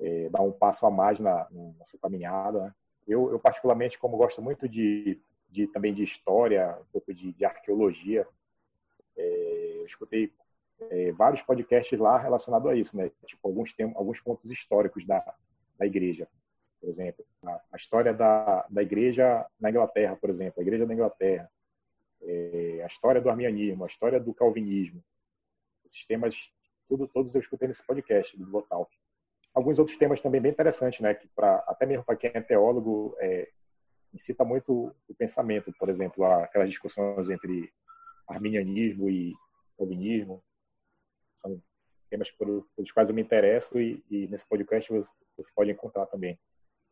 é, 0.00 0.30
dar 0.30 0.40
um 0.40 0.50
passo 0.50 0.86
a 0.86 0.90
mais 0.90 1.20
na, 1.20 1.46
na 1.50 1.84
sua 1.84 2.00
caminhada. 2.00 2.64
Né? 2.64 2.74
Eu, 3.06 3.30
eu, 3.30 3.38
particularmente, 3.38 3.98
como 3.98 4.16
gosto 4.16 4.40
muito 4.40 4.66
de, 4.66 5.20
de 5.50 5.66
também 5.66 5.92
de 5.92 6.02
história, 6.02 6.78
um 6.80 6.86
pouco 6.90 7.12
de, 7.12 7.32
de 7.34 7.44
arqueologia, 7.44 8.26
é, 9.18 9.74
eu 9.80 9.84
escutei 9.84 10.32
é, 10.80 11.12
vários 11.12 11.42
podcasts 11.42 11.98
lá 11.98 12.16
relacionados 12.16 12.70
a 12.70 12.74
isso, 12.74 12.96
né? 12.96 13.10
Tipo 13.26 13.48
alguns 13.48 13.74
temas, 13.74 13.96
alguns 13.96 14.18
pontos 14.18 14.50
históricos 14.50 15.04
da, 15.06 15.22
da 15.76 15.84
igreja 15.84 16.26
por 16.80 16.88
exemplo. 16.88 17.24
A, 17.44 17.76
história 17.76 18.12
da, 18.12 18.66
da 18.68 18.82
igreja 18.82 19.46
na 19.60 19.70
Inglaterra, 19.70 20.16
por 20.16 20.30
exemplo, 20.30 20.60
a 20.60 20.62
igreja 20.62 20.86
da 20.86 20.94
Inglaterra, 20.94 21.50
é, 22.22 22.82
a 22.82 22.86
história 22.86 23.20
do 23.20 23.28
arminianismo, 23.28 23.84
a 23.84 23.88
história 23.88 24.18
do 24.18 24.34
calvinismo. 24.34 25.02
Esses 25.84 26.04
temas, 26.06 26.52
tudo, 26.88 27.06
todos 27.08 27.34
eu 27.34 27.40
escutei 27.40 27.68
nesse 27.68 27.84
podcast 27.84 28.36
do 28.36 28.50
Votal. 28.50 28.88
Alguns 29.54 29.78
outros 29.78 29.96
temas 29.96 30.20
também 30.20 30.40
bem 30.40 30.52
interessantes, 30.52 31.00
né? 31.00 31.14
Que 31.14 31.28
pra, 31.28 31.56
até 31.66 31.86
mesmo 31.86 32.04
para 32.04 32.16
quem 32.16 32.30
é 32.32 32.40
teólogo, 32.40 33.16
é, 33.18 33.50
incita 34.12 34.44
muito 34.44 34.94
o 35.08 35.14
pensamento. 35.14 35.72
Por 35.78 35.88
exemplo, 35.88 36.24
aquelas 36.24 36.68
discussões 36.68 37.28
entre 37.28 37.72
arminianismo 38.26 39.08
e 39.08 39.34
calvinismo. 39.76 40.42
São 41.34 41.62
temas 42.10 42.30
pelos 42.30 42.92
quais 42.92 43.08
eu 43.08 43.14
me 43.14 43.22
interesso 43.22 43.80
e, 43.80 44.02
e 44.10 44.26
nesse 44.28 44.46
podcast 44.46 44.90
você 44.90 45.52
pode 45.54 45.70
encontrar 45.70 46.06
também 46.06 46.38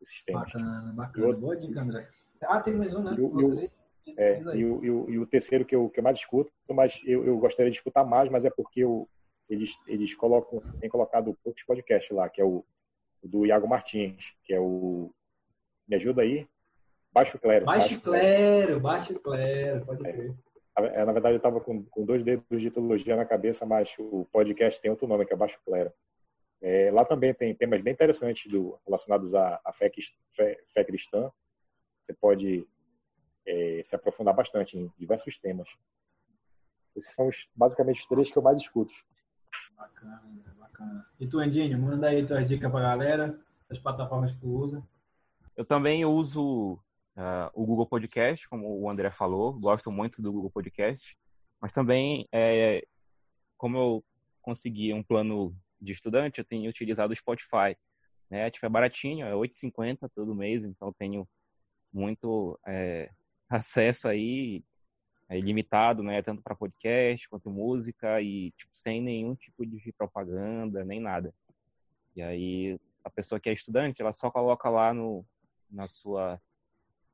esses 0.01 0.23
temas. 0.23 0.45
Bacana, 0.45 0.93
bacana. 0.93 1.33
Boa 1.33 1.55
dica, 1.55 1.81
André. 1.81 2.07
Ah, 2.41 2.61
tem 2.61 2.75
mais 2.75 2.93
um, 2.93 3.03
né? 3.03 3.15
E 3.17 3.21
o, 3.21 3.69
é, 4.17 4.39
e, 4.39 4.65
o, 4.65 4.85
e, 4.85 4.91
o, 4.91 5.09
e 5.09 5.19
o 5.19 5.25
terceiro 5.25 5.65
que 5.65 5.75
eu, 5.75 5.89
que 5.89 5.99
eu 5.99 6.03
mais 6.03 6.17
escuto, 6.17 6.51
mas 6.69 7.01
eu, 7.05 7.25
eu 7.25 7.37
gostaria 7.37 7.71
de 7.71 7.77
escutar 7.77 8.05
mais, 8.05 8.29
mas 8.29 8.45
é 8.45 8.49
porque 8.49 8.81
eu, 8.81 9.09
eles, 9.49 9.77
eles 9.87 10.13
colocam, 10.15 10.61
têm 10.79 10.89
colocado 10.89 11.37
poucos 11.43 11.63
podcasts 11.63 12.15
lá, 12.15 12.29
que 12.29 12.41
é 12.41 12.45
o, 12.45 12.63
do 13.23 13.45
Iago 13.45 13.67
Martins, 13.67 14.33
que 14.43 14.53
é 14.53 14.59
o. 14.59 15.11
Me 15.87 15.95
ajuda 15.95 16.21
aí? 16.21 16.47
Baixo 17.11 17.39
Clero. 17.39 17.65
Baixo, 17.65 17.89
Baixo 17.89 18.01
Clero, 18.01 18.79
Baixo 18.79 19.19
Clero, 19.19 19.85
pode 19.85 20.07
é. 20.07 20.33
É, 20.77 21.03
na 21.03 21.11
verdade, 21.11 21.33
eu 21.33 21.37
estava 21.37 21.59
com, 21.59 21.83
com 21.85 22.05
dois 22.05 22.23
dedos 22.23 22.61
de 22.61 22.69
teologia 22.69 23.15
na 23.15 23.25
cabeça, 23.25 23.65
mas 23.65 23.95
o 23.97 24.27
podcast 24.31 24.79
tem 24.79 24.91
outro 24.91 25.07
nome, 25.07 25.25
que 25.25 25.33
é 25.33 25.35
Baixo 25.35 25.59
Clero. 25.65 25.91
É, 26.61 26.89
lá 26.91 27.05
também 27.05 27.33
tem 27.33 27.53
temas 27.53 27.81
bem 27.81 27.93
interessantes 27.93 28.51
do, 28.51 28.79
relacionados 28.85 29.35
à, 29.35 29.59
à 29.63 29.71
fé, 29.73 29.91
fé, 30.33 30.59
fé, 30.73 30.83
cristã. 30.83 31.31
Você 32.01 32.13
pode 32.13 32.67
é, 33.45 33.81
se 33.85 33.95
aprofundar 33.95 34.33
bastante 34.33 34.77
em 34.77 34.91
diversos 34.97 35.37
temas. 35.37 35.69
Esses 36.95 37.13
são 37.13 37.27
os, 37.27 37.47
basicamente 37.55 38.01
os 38.01 38.07
três 38.07 38.31
que 38.31 38.37
eu 38.37 38.41
mais 38.41 38.59
escuto. 38.59 38.93
Bacana, 39.75 40.23
bacana. 40.57 41.07
E 41.19 41.27
tu, 41.27 41.39
Andinho, 41.39 41.77
manda 41.77 42.07
aí 42.07 42.25
tuas 42.25 42.47
dicas 42.47 42.71
para 42.71 42.79
a 42.79 42.89
galera, 42.95 43.39
as 43.69 43.77
plataformas 43.77 44.31
que 44.31 44.39
tu 44.39 44.47
usa. 44.47 44.83
Eu 45.55 45.65
também 45.65 46.05
uso 46.05 46.73
uh, 47.15 47.51
o 47.53 47.65
Google 47.65 47.85
Podcast, 47.85 48.47
como 48.49 48.79
o 48.79 48.89
André 48.89 49.11
falou. 49.11 49.53
Gosto 49.53 49.91
muito 49.91 50.21
do 50.21 50.31
Google 50.31 50.49
Podcast. 50.49 51.15
Mas 51.61 51.71
também, 51.71 52.27
é, 52.31 52.85
como 53.57 53.77
eu 53.77 54.03
consegui 54.41 54.93
um 54.93 55.03
plano 55.03 55.55
de 55.79 55.91
estudante, 55.91 56.39
eu 56.39 56.45
tenho 56.45 56.69
utilizado 56.69 57.13
o 57.13 57.15
Spotify. 57.15 57.77
Né? 58.29 58.49
Tipo, 58.51 58.65
é 58.65 58.69
baratinho, 58.69 59.25
é 59.25 59.31
8,50 59.33 60.09
todo 60.13 60.35
mês, 60.35 60.65
então 60.65 60.93
tenho 60.93 61.27
muito 61.93 62.59
é, 62.65 63.09
acesso 63.49 64.07
aí 64.07 64.63
é, 65.29 65.37
né? 66.03 66.21
Tanto 66.21 66.41
para 66.41 66.55
podcast 66.55 67.27
quanto 67.29 67.49
música 67.49 68.21
e 68.21 68.51
tipo, 68.51 68.71
sem 68.73 69.01
nenhum 69.01 69.35
tipo 69.35 69.65
de 69.65 69.91
propaganda, 69.93 70.85
nem 70.85 70.99
nada. 70.99 71.33
E 72.15 72.21
aí 72.21 72.79
a 73.03 73.09
pessoa 73.09 73.39
que 73.39 73.49
é 73.49 73.53
estudante, 73.53 74.01
ela 74.01 74.13
só 74.13 74.31
coloca 74.31 74.69
lá 74.69 74.93
no, 74.93 75.25
na 75.69 75.87
sua 75.87 76.41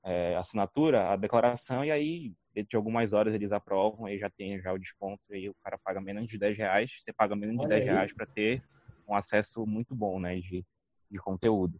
é, 0.04 0.36
assinatura 0.36 1.10
a 1.10 1.16
declaração 1.16 1.84
e 1.84 1.92
aí 1.92 2.34
dentro 2.54 2.70
de 2.70 2.76
algumas 2.76 3.14
horas 3.14 3.34
eles 3.34 3.52
aprovam 3.52 4.08
e 4.08 4.18
já 4.18 4.30
tem 4.30 4.62
já 4.62 4.72
o 4.72 4.78
desconto 4.78 5.24
e 5.32 5.50
o 5.50 5.56
cara 5.64 5.78
paga 5.78 6.00
menos 6.00 6.28
de 6.28 6.38
10 6.38 6.58
reais, 6.58 6.92
você 7.00 7.12
paga 7.12 7.36
menos 7.36 7.58
de 7.60 7.68
10 7.68 7.86
reais 7.86 8.14
para 8.14 8.26
ter 8.26 8.64
um 9.08 9.16
acesso 9.16 9.66
muito 9.66 9.96
bom, 9.96 10.20
né, 10.20 10.40
de, 10.40 10.66
de 11.10 11.18
conteúdo. 11.18 11.80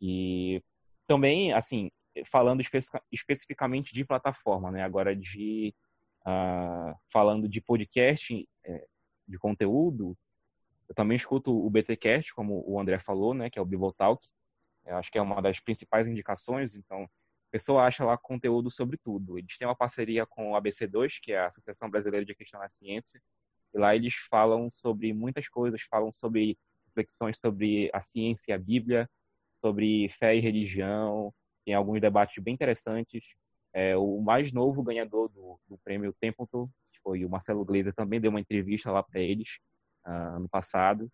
E 0.00 0.62
também, 1.06 1.52
assim, 1.52 1.90
falando 2.26 2.62
especificamente 3.12 3.92
de 3.92 4.04
plataforma, 4.04 4.70
né, 4.70 4.82
agora 4.82 5.14
de 5.14 5.74
uh, 6.26 6.96
falando 7.12 7.48
de 7.48 7.60
podcast, 7.60 8.48
é, 8.64 8.86
de 9.28 9.38
conteúdo, 9.38 10.16
eu 10.88 10.94
também 10.94 11.16
escuto 11.16 11.54
o 11.54 11.70
BTcast, 11.70 12.34
como 12.34 12.62
o 12.66 12.78
André 12.78 12.98
falou, 12.98 13.34
né, 13.34 13.48
que 13.48 13.58
é 13.58 13.62
o 13.62 13.66
Bibotalk. 13.66 14.26
Eu 14.84 14.96
acho 14.96 15.10
que 15.10 15.18
é 15.18 15.22
uma 15.22 15.40
das 15.40 15.60
principais 15.60 16.06
indicações, 16.06 16.76
então 16.76 17.08
pessoa 17.54 17.84
acha 17.84 18.04
lá 18.04 18.18
conteúdo 18.18 18.68
sobre 18.68 18.96
tudo. 18.96 19.38
Eles 19.38 19.56
têm 19.56 19.68
uma 19.68 19.76
parceria 19.76 20.26
com 20.26 20.50
o 20.50 20.60
ABC2, 20.60 21.20
que 21.22 21.30
é 21.30 21.38
a 21.38 21.46
Associação 21.46 21.88
Brasileira 21.88 22.26
de 22.26 22.34
Questão 22.34 22.58
na 22.58 22.68
Ciência, 22.68 23.22
e 23.72 23.78
lá 23.78 23.94
eles 23.94 24.14
falam 24.28 24.68
sobre 24.72 25.12
muitas 25.12 25.48
coisas, 25.48 25.80
falam 25.82 26.10
sobre 26.10 26.58
reflexões 26.88 27.38
sobre 27.38 27.88
a 27.94 28.00
ciência 28.00 28.46
e 28.48 28.52
a 28.52 28.58
Bíblia, 28.58 29.08
sobre 29.52 30.08
fé 30.18 30.34
e 30.34 30.40
religião, 30.40 31.32
tem 31.64 31.74
alguns 31.74 32.00
debates 32.00 32.42
bem 32.42 32.54
interessantes. 32.54 33.22
É, 33.72 33.96
o 33.96 34.20
mais 34.20 34.50
novo 34.50 34.82
ganhador 34.82 35.28
do, 35.28 35.56
do 35.68 35.78
prêmio 35.78 36.12
Templeton, 36.20 36.66
que 36.92 36.98
foi 37.04 37.24
o 37.24 37.30
Marcelo 37.30 37.64
Gleiser, 37.64 37.94
também 37.94 38.20
deu 38.20 38.30
uma 38.30 38.40
entrevista 38.40 38.90
lá 38.90 39.00
para 39.00 39.20
eles 39.20 39.60
uh, 40.04 40.36
ano 40.36 40.48
passado. 40.48 41.08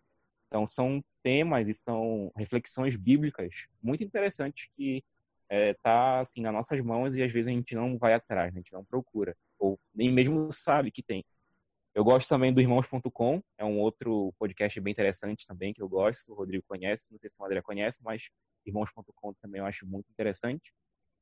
Então, 0.47 0.67
são 0.67 1.05
temas 1.23 1.69
e 1.69 1.75
são 1.75 2.33
reflexões 2.35 2.97
bíblicas 2.97 3.67
muito 3.83 4.03
interessantes 4.03 4.71
que 4.75 5.05
é, 5.51 5.75
tá 5.83 6.21
assim 6.21 6.41
nas 6.41 6.53
nossas 6.53 6.81
mãos 6.81 7.17
e 7.17 7.23
às 7.23 7.33
vezes 7.33 7.49
a 7.49 7.51
gente 7.51 7.75
não 7.75 7.99
vai 7.99 8.15
atrás, 8.15 8.55
né? 8.55 8.61
a 8.61 8.63
gente 8.63 8.73
não 8.73 8.85
procura 8.85 9.37
ou 9.59 9.79
nem 9.93 10.11
mesmo 10.11 10.51
sabe 10.53 10.91
que 10.91 11.03
tem. 11.03 11.25
Eu 11.93 12.05
gosto 12.05 12.29
também 12.29 12.55
do 12.55 12.61
Irmãos.com, 12.61 13.43
é 13.59 13.65
um 13.65 13.81
outro 13.81 14.33
podcast 14.39 14.81
bem 14.81 14.93
interessante 14.93 15.45
também 15.45 15.75
que 15.75 15.83
eu 15.83 15.89
gosto, 15.89 16.33
o 16.33 16.37
Rodrigo 16.37 16.65
conhece, 16.69 17.11
não 17.11 17.19
sei 17.19 17.29
se 17.29 17.43
o 17.43 17.45
André 17.45 17.61
conhece, 17.61 18.01
mas 18.03 18.23
Irmãos.com 18.65 19.35
também 19.43 19.61
eu 19.61 19.67
acho 19.67 19.85
muito 19.85 20.09
interessante. 20.11 20.73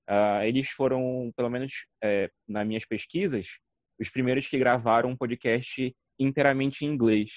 Uh, 0.08 0.42
eles 0.44 0.68
foram, 0.70 1.32
pelo 1.34 1.48
menos 1.48 1.86
é, 2.02 2.30
nas 2.46 2.66
minhas 2.66 2.84
pesquisas, 2.84 3.58
os 3.98 4.10
primeiros 4.10 4.46
que 4.46 4.58
gravaram 4.58 5.10
um 5.10 5.16
podcast 5.16 5.94
inteiramente 6.18 6.84
em 6.84 6.88
inglês. 6.88 7.30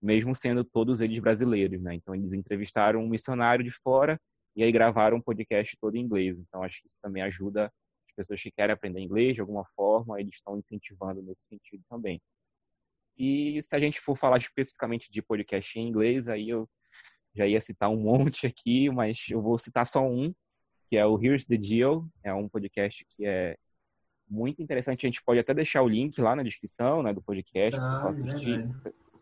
mesmo 0.00 0.34
sendo 0.34 0.62
todos 0.64 1.00
eles 1.00 1.18
brasileiros, 1.18 1.82
né? 1.82 1.94
Então 1.94 2.14
eles 2.14 2.32
entrevistaram 2.32 3.02
um 3.02 3.08
missionário 3.08 3.64
de 3.64 3.72
fora 3.72 4.20
e 4.58 4.62
aí 4.64 4.72
gravaram 4.72 5.18
um 5.18 5.20
podcast 5.20 5.78
todo 5.80 5.94
em 5.94 6.00
inglês. 6.00 6.36
Então 6.36 6.64
acho 6.64 6.82
que 6.82 6.88
isso 6.88 6.98
também 7.00 7.22
ajuda 7.22 7.66
as 8.08 8.14
pessoas 8.16 8.42
que 8.42 8.50
querem 8.50 8.72
aprender 8.72 9.00
inglês 9.00 9.36
de 9.36 9.40
alguma 9.40 9.64
forma, 9.76 10.20
eles 10.20 10.34
estão 10.34 10.58
incentivando 10.58 11.22
nesse 11.22 11.44
sentido 11.44 11.80
também. 11.88 12.20
E 13.16 13.62
se 13.62 13.76
a 13.76 13.78
gente 13.78 14.00
for 14.00 14.18
falar 14.18 14.38
especificamente 14.38 15.12
de 15.12 15.22
podcast 15.22 15.78
em 15.78 15.86
inglês, 15.86 16.28
aí 16.28 16.48
eu 16.48 16.68
já 17.36 17.46
ia 17.46 17.60
citar 17.60 17.88
um 17.88 17.94
monte 18.02 18.48
aqui, 18.48 18.90
mas 18.90 19.26
eu 19.30 19.40
vou 19.40 19.60
citar 19.60 19.86
só 19.86 20.04
um, 20.04 20.34
que 20.88 20.96
é 20.96 21.06
o 21.06 21.22
Here's 21.22 21.46
the 21.46 21.56
Deal. 21.56 22.04
É 22.24 22.34
um 22.34 22.48
podcast 22.48 23.06
que 23.10 23.24
é 23.24 23.56
muito 24.28 24.60
interessante. 24.60 25.06
A 25.06 25.08
gente 25.08 25.22
pode 25.22 25.38
até 25.38 25.54
deixar 25.54 25.82
o 25.82 25.88
link 25.88 26.20
lá 26.20 26.34
na 26.34 26.42
descrição 26.42 27.00
né, 27.00 27.14
do 27.14 27.22
podcast, 27.22 27.78
ah, 27.78 28.00
para 28.00 28.10
o 28.10 28.14
pessoal 28.16 28.32
assistir, 28.32 28.68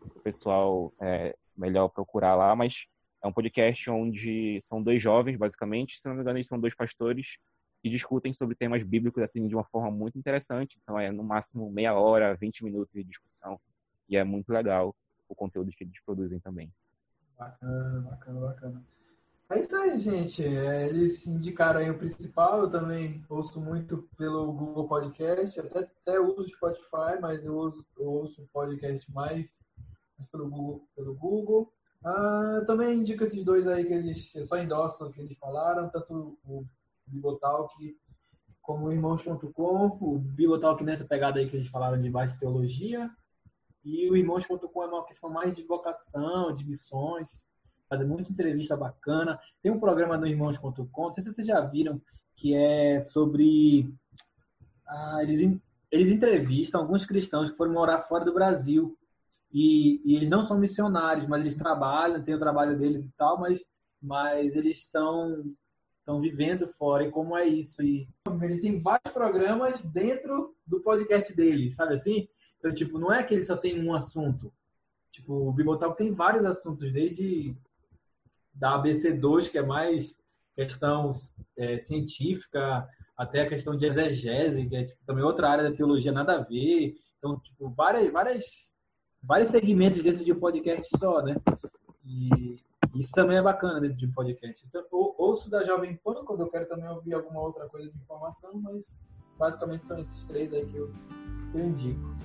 o 0.01 0.19
pessoal 0.21 0.93
é, 0.99 1.35
melhor 1.55 1.89
procurar 1.89 2.33
lá, 2.33 2.55
mas 2.55 2.87
é 3.23 3.27
um 3.27 3.33
podcast 3.33 3.89
onde 3.89 4.61
são 4.63 4.81
dois 4.81 5.01
jovens, 5.01 5.37
basicamente, 5.37 5.99
se 5.99 6.07
não 6.07 6.15
me 6.15 6.21
engano, 6.21 6.37
eles 6.37 6.47
são 6.47 6.59
dois 6.59 6.75
pastores 6.75 7.37
que 7.81 7.89
discutem 7.89 8.33
sobre 8.33 8.55
temas 8.55 8.83
bíblicos 8.83 9.21
assim 9.21 9.47
de 9.47 9.55
uma 9.55 9.63
forma 9.63 9.91
muito 9.91 10.17
interessante. 10.17 10.77
Então 10.81 10.99
é 10.99 11.11
no 11.11 11.23
máximo 11.23 11.69
meia 11.71 11.93
hora, 11.93 12.35
20 12.35 12.63
minutos 12.63 12.93
de 12.93 13.03
discussão 13.03 13.59
e 14.09 14.17
é 14.17 14.23
muito 14.23 14.49
legal 14.49 14.95
o 15.27 15.35
conteúdo 15.35 15.71
que 15.71 15.83
eles 15.83 15.99
produzem 16.05 16.39
também. 16.39 16.71
Bacana, 17.37 18.01
bacana, 18.01 18.39
bacana. 18.39 18.85
É 19.49 19.59
isso 19.59 19.75
aí, 19.75 19.97
gente. 19.97 20.43
É, 20.43 20.87
eles 20.87 21.25
indicaram 21.25 21.79
aí 21.79 21.89
o 21.89 21.97
principal. 21.97 22.61
Eu 22.61 22.69
também 22.69 23.23
ouço 23.29 23.61
muito 23.61 24.09
pelo 24.17 24.51
Google 24.51 24.87
Podcast. 24.87 25.59
Até, 25.59 25.79
até 25.79 26.19
uso 26.19 26.49
Spotify, 26.49 27.19
mas 27.21 27.45
eu, 27.45 27.55
uso, 27.55 27.85
eu 27.97 28.09
ouço 28.09 28.47
podcast 28.51 29.09
mais, 29.11 29.47
mais 30.17 30.29
pelo 30.31 30.49
Google. 30.49 30.87
Pelo 30.95 31.15
Google. 31.15 31.71
Ah, 32.05 32.61
também 32.65 32.99
indico 32.99 33.23
esses 33.23 33.43
dois 33.43 33.67
aí 33.67 33.85
que 33.85 33.93
eles 33.93 34.31
só 34.43 34.57
endossam 34.57 35.07
o 35.07 35.11
que 35.11 35.19
eles 35.19 35.37
falaram, 35.37 35.89
tanto 35.89 36.37
o 36.43 36.65
Bibotalk 37.07 37.73
como 38.61 38.87
o 38.87 38.93
Irmãos.com. 38.93 39.97
O 40.01 40.19
Bibotalk 40.19 40.83
nessa 40.83 41.05
pegada 41.05 41.39
aí 41.39 41.49
que 41.49 41.55
eles 41.55 41.69
falaram 41.69 42.01
de 42.01 42.09
base 42.09 42.37
teologia. 42.37 43.09
E 43.83 44.09
o 44.09 44.17
Irmãos.com 44.17 44.83
é 44.83 44.87
uma 44.87 45.05
questão 45.05 45.29
mais 45.29 45.55
de 45.55 45.63
vocação, 45.63 46.53
de 46.53 46.65
missões, 46.65 47.41
fazer 47.89 48.05
muita 48.05 48.31
entrevista 48.31 48.75
bacana. 48.75 49.39
Tem 49.63 49.71
um 49.71 49.79
programa 49.79 50.17
no 50.17 50.27
Irmãos.com, 50.27 51.03
não 51.03 51.13
sei 51.13 51.23
se 51.23 51.33
vocês 51.33 51.47
já 51.47 51.61
viram, 51.61 52.01
que 52.35 52.53
é 52.53 52.99
sobre. 52.99 53.89
Ah, 54.85 55.19
eles, 55.23 55.39
eles 55.89 56.09
entrevistam 56.09 56.81
alguns 56.81 57.05
cristãos 57.05 57.49
que 57.49 57.57
foram 57.57 57.71
morar 57.71 58.01
fora 58.01 58.25
do 58.25 58.33
Brasil. 58.33 58.97
E, 59.59 60.01
e, 60.05 60.15
eles 60.15 60.29
não 60.29 60.43
são 60.43 60.59
missionários, 60.59 61.27
mas 61.27 61.41
eles 61.41 61.55
trabalham, 61.55 62.21
têm 62.21 62.35
o 62.35 62.39
trabalho 62.39 62.77
deles 62.77 63.07
e 63.07 63.11
tal, 63.17 63.39
mas, 63.39 63.65
mas 63.99 64.55
eles 64.55 64.77
estão 64.77 65.43
estão 65.99 66.21
vivendo 66.21 66.67
fora 66.67 67.03
e 67.03 67.11
como 67.11 67.35
é 67.35 67.45
isso. 67.45 67.81
E 67.81 68.07
eles 68.43 68.61
têm 68.61 68.79
vários 68.79 69.11
programas 69.11 69.81
dentro 69.81 70.55
do 70.65 70.79
podcast 70.79 71.35
deles, 71.35 71.73
sabe 71.73 71.95
assim? 71.95 72.29
Então, 72.59 72.71
tipo, 72.71 72.99
não 72.99 73.11
é 73.11 73.23
que 73.23 73.33
ele 73.33 73.43
só 73.43 73.57
tem 73.57 73.83
um 73.83 73.93
assunto. 73.95 74.53
Tipo, 75.11 75.33
o 75.33 75.51
Bibotalk 75.51 75.97
tem 75.97 76.13
vários 76.13 76.45
assuntos, 76.45 76.93
desde 76.93 77.55
da 78.53 78.81
ABC2, 78.81 79.49
que 79.49 79.57
é 79.57 79.63
mais 79.63 80.15
questão 80.55 81.11
é, 81.57 81.79
científica, 81.79 82.87
até 83.17 83.41
a 83.41 83.49
questão 83.49 83.75
de 83.75 83.87
exegese, 83.87 84.67
que 84.67 84.75
é 84.75 84.85
tipo, 84.85 85.03
também 85.03 85.23
outra 85.23 85.49
área 85.49 85.69
da 85.69 85.75
teologia, 85.75 86.11
nada 86.11 86.35
a 86.35 86.43
ver. 86.43 86.95
Então, 87.17 87.39
tipo, 87.39 87.69
várias, 87.69 88.11
várias, 88.13 88.45
vários 89.27 89.49
segmentos 89.49 90.01
dentro 90.01 90.23
de 90.23 90.31
um 90.31 90.39
podcast 90.39 90.97
só, 90.97 91.21
né? 91.21 91.35
E 92.05 92.55
isso 92.95 93.11
também 93.11 93.37
é 93.37 93.41
bacana 93.41 93.81
dentro 93.81 93.97
de 93.97 94.05
um 94.05 94.11
podcast. 94.13 94.65
Então, 94.65 94.81
eu 94.81 95.15
ouço 95.17 95.49
da 95.49 95.65
Jovem 95.65 95.97
Pan 95.97 96.23
quando 96.23 96.39
eu 96.41 96.47
quero 96.47 96.65
também 96.65 96.87
ouvir 96.87 97.13
alguma 97.13 97.41
outra 97.41 97.67
coisa 97.67 97.91
de 97.91 97.97
informação, 97.97 98.51
mas 98.55 98.95
basicamente 99.37 99.85
são 99.85 99.99
esses 99.99 100.23
três 100.23 100.53
aí 100.53 100.65
que 100.65 100.77
eu, 100.77 100.89
que 101.51 101.57
eu 101.57 101.65
indico. 101.65 102.15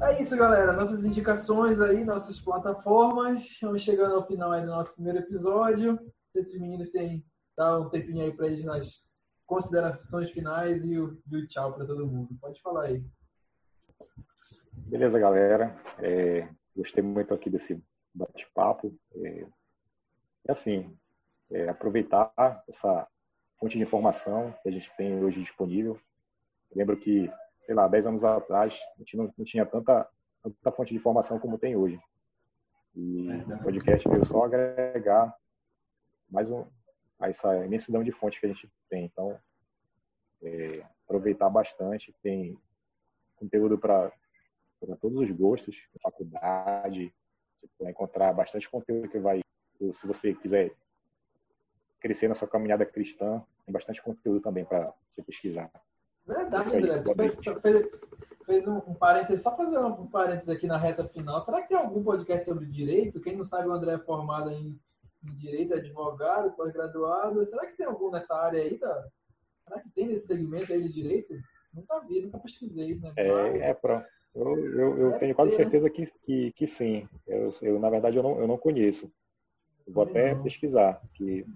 É 0.00 0.22
isso, 0.22 0.36
galera. 0.36 0.72
Nossas 0.72 1.04
indicações 1.04 1.80
aí, 1.80 2.04
nossas 2.04 2.40
plataformas. 2.40 3.42
Estamos 3.42 3.82
chegando 3.82 4.14
ao 4.14 4.24
final 4.24 4.52
aí 4.52 4.60
do 4.60 4.68
nosso 4.68 4.94
primeiro 4.94 5.18
episódio. 5.18 5.98
Se 6.36 6.40
esses 6.40 6.60
meninos 6.60 6.90
têm 6.90 7.24
dar 7.56 7.78
um 7.78 7.88
tempinho 7.88 8.22
aí 8.22 8.30
para 8.30 8.46
eles 8.46 8.62
nas 8.62 9.02
considerações 9.46 10.30
finais 10.30 10.84
e 10.84 10.98
o, 10.98 11.18
e 11.30 11.36
o 11.36 11.48
tchau 11.48 11.72
para 11.72 11.86
todo 11.86 12.06
mundo. 12.06 12.36
Pode 12.38 12.60
falar 12.60 12.84
aí. 12.84 13.02
Beleza, 14.72 15.18
galera. 15.18 15.74
É, 15.98 16.46
gostei 16.76 17.02
muito 17.02 17.32
aqui 17.32 17.48
desse 17.48 17.82
bate-papo. 18.14 18.94
É, 19.14 19.46
é 20.48 20.52
assim, 20.52 20.94
é, 21.50 21.70
aproveitar 21.70 22.30
essa 22.68 23.08
fonte 23.58 23.78
de 23.78 23.84
informação 23.84 24.54
que 24.62 24.68
a 24.68 24.72
gente 24.72 24.94
tem 24.94 25.24
hoje 25.24 25.40
disponível. 25.40 25.98
lembro 26.74 26.98
que 26.98 27.30
sei 27.60 27.74
lá, 27.74 27.88
10 27.88 28.08
anos 28.08 28.24
atrás, 28.24 28.78
a 28.94 28.98
gente 28.98 29.16
não, 29.16 29.32
não 29.38 29.44
tinha 29.44 29.64
tanta, 29.64 30.06
tanta 30.42 30.72
fonte 30.72 30.90
de 30.90 30.96
informação 30.96 31.38
como 31.38 31.58
tem 31.58 31.74
hoje. 31.74 31.98
E 32.94 33.26
o 33.30 33.62
podcast 33.62 34.06
veio 34.06 34.24
só 34.26 34.44
agregar 34.44 35.34
mais 36.28 36.50
um, 36.50 36.64
essa 37.20 37.64
imensidão 37.64 38.02
de 38.02 38.12
fontes 38.12 38.38
que 38.38 38.46
a 38.46 38.48
gente 38.48 38.70
tem. 38.88 39.04
Então, 39.04 39.38
é, 40.42 40.84
aproveitar 41.04 41.48
bastante, 41.48 42.14
tem 42.22 42.58
conteúdo 43.36 43.78
para 43.78 44.12
todos 45.00 45.18
os 45.18 45.30
gostos, 45.30 45.76
faculdade, 46.02 47.12
você 47.60 47.82
vai 47.82 47.92
encontrar 47.92 48.32
bastante 48.32 48.68
conteúdo 48.68 49.08
que 49.08 49.18
vai, 49.18 49.40
se 49.94 50.06
você 50.06 50.34
quiser 50.34 50.72
crescer 52.00 52.28
na 52.28 52.34
sua 52.34 52.48
caminhada 52.48 52.86
cristã, 52.86 53.42
tem 53.64 53.72
bastante 53.72 54.02
conteúdo 54.02 54.40
também 54.40 54.64
para 54.64 54.92
você 55.08 55.22
pesquisar. 55.22 55.70
Verdade, 56.26 56.76
André. 56.76 57.02
Fez, 57.16 57.60
fez, 57.60 57.90
fez 58.44 58.66
um, 58.66 58.76
um 58.78 58.94
parênteses, 58.94 59.42
só 59.42 59.56
fazer 59.56 59.78
um 59.78 60.06
parênteses 60.06 60.48
aqui 60.48 60.66
na 60.66 60.76
reta 60.76 61.04
final. 61.04 61.40
Será 61.40 61.62
que 61.62 61.68
tem 61.68 61.76
algum 61.76 62.02
podcast 62.02 62.44
sobre 62.44 62.66
direito? 62.66 63.20
Quem 63.20 63.36
não 63.36 63.44
sabe, 63.44 63.68
o 63.68 63.72
André 63.72 63.94
é 63.94 63.98
formado 63.98 64.50
em, 64.50 64.78
em 65.30 65.36
direito, 65.36 65.74
advogado, 65.74 66.52
pós-graduado. 66.52 67.44
Será 67.46 67.66
que 67.66 67.76
tem 67.76 67.86
algum 67.86 68.10
nessa 68.10 68.34
área 68.34 68.62
aí? 68.62 68.78
Tá? 68.78 69.08
Será 69.66 69.80
que 69.80 69.90
tem 69.90 70.06
nesse 70.06 70.26
segmento 70.26 70.72
aí 70.72 70.82
de 70.82 70.92
direito? 70.92 71.34
Nunca 71.72 72.00
vi, 72.00 72.22
nunca 72.22 72.38
pesquisei. 72.38 72.98
Né? 72.98 73.12
É, 73.16 73.70
é 73.70 73.74
pronto. 73.74 74.06
Eu, 74.34 74.58
eu, 74.58 74.98
eu 74.98 75.18
tenho 75.18 75.34
quase 75.34 75.52
ter, 75.52 75.58
né? 75.58 75.62
certeza 75.64 75.90
que, 75.90 76.06
que, 76.24 76.52
que 76.52 76.66
sim. 76.66 77.08
Eu, 77.26 77.50
eu, 77.62 77.78
na 77.80 77.88
verdade, 77.88 78.16
eu 78.16 78.22
não, 78.22 78.38
eu 78.38 78.46
não 78.46 78.58
conheço. 78.58 79.10
Eu 79.86 79.92
vou 79.92 80.04
até 80.04 80.34
não. 80.34 80.42
pesquisar. 80.42 81.00
Que... 81.14 81.46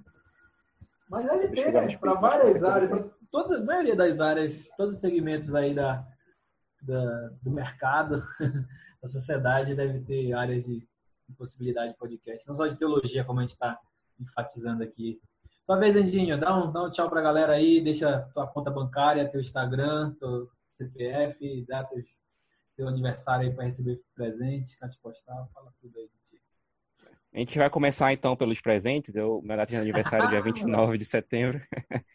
Mas 1.08 1.26
deve 1.26 1.48
ter, 1.48 1.72
né? 1.72 1.96
Para 1.98 2.14
várias 2.14 2.64
áreas, 2.64 3.10
toda 3.30 3.58
a 3.58 3.64
maioria 3.64 3.96
das 3.96 4.20
áreas, 4.20 4.70
todos 4.76 4.94
os 4.94 5.00
segmentos 5.00 5.54
aí 5.54 5.74
da, 5.74 6.06
da 6.82 7.28
do 7.42 7.50
mercado, 7.50 8.22
da 9.02 9.08
sociedade, 9.08 9.74
deve 9.74 10.00
ter 10.00 10.32
áreas 10.32 10.64
de 10.64 10.88
possibilidade 11.34 11.92
de 11.92 11.98
podcast. 11.98 12.46
Não 12.48 12.54
só 12.54 12.66
de 12.66 12.76
teologia, 12.76 13.24
como 13.24 13.40
a 13.40 13.42
gente 13.42 13.52
está 13.52 13.78
enfatizando 14.18 14.82
aqui. 14.82 15.20
Tua 15.66 15.76
vez, 15.76 15.96
Andinho, 15.96 16.38
dá 16.38 16.56
um, 16.56 16.72
dá 16.72 16.84
um 16.84 16.90
tchau 16.90 17.08
para 17.08 17.20
a 17.20 17.22
galera 17.22 17.52
aí, 17.52 17.80
deixa 17.80 18.20
tua 18.34 18.46
conta 18.46 18.70
bancária, 18.70 19.28
teu 19.28 19.40
Instagram, 19.40 20.14
teu 20.18 20.48
CPF, 20.76 21.64
dá 21.68 21.84
teu, 21.84 22.02
teu 22.76 22.88
aniversário 22.88 23.48
aí 23.48 23.54
para 23.54 23.64
receber 23.64 24.00
presente, 24.14 24.78
cante 24.78 24.98
postal, 24.98 25.48
fala 25.54 25.72
tudo 25.80 25.98
aí. 25.98 26.08
A 27.32 27.38
gente 27.38 27.56
vai 27.56 27.70
começar 27.70 28.12
então 28.12 28.36
pelos 28.36 28.60
presentes. 28.60 29.14
Eu, 29.14 29.40
meu 29.42 29.56
data 29.56 29.70
de 29.70 29.76
aniversário 29.76 30.26
é 30.26 30.30
dia 30.30 30.42
29 30.42 30.98
de 30.98 31.04
setembro. 31.04 31.60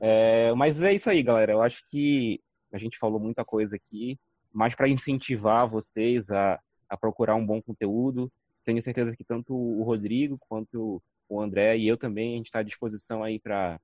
É, 0.00 0.52
mas 0.54 0.82
é 0.82 0.92
isso 0.92 1.08
aí, 1.08 1.22
galera. 1.22 1.52
Eu 1.52 1.62
acho 1.62 1.86
que 1.88 2.40
a 2.72 2.78
gente 2.78 2.98
falou 2.98 3.20
muita 3.20 3.44
coisa 3.44 3.76
aqui, 3.76 4.18
mas 4.52 4.74
para 4.74 4.88
incentivar 4.88 5.68
vocês 5.68 6.30
a, 6.30 6.58
a 6.88 6.96
procurar 6.96 7.36
um 7.36 7.46
bom 7.46 7.62
conteúdo. 7.62 8.30
Tenho 8.64 8.82
certeza 8.82 9.16
que 9.16 9.24
tanto 9.24 9.54
o 9.54 9.82
Rodrigo 9.82 10.38
quanto 10.48 11.02
o 11.28 11.40
André 11.40 11.76
e 11.78 11.88
eu 11.88 11.96
também, 11.96 12.34
a 12.34 12.36
gente 12.36 12.46
está 12.46 12.60
à 12.60 12.62
disposição 12.62 13.22
aí 13.22 13.38
para 13.38 13.80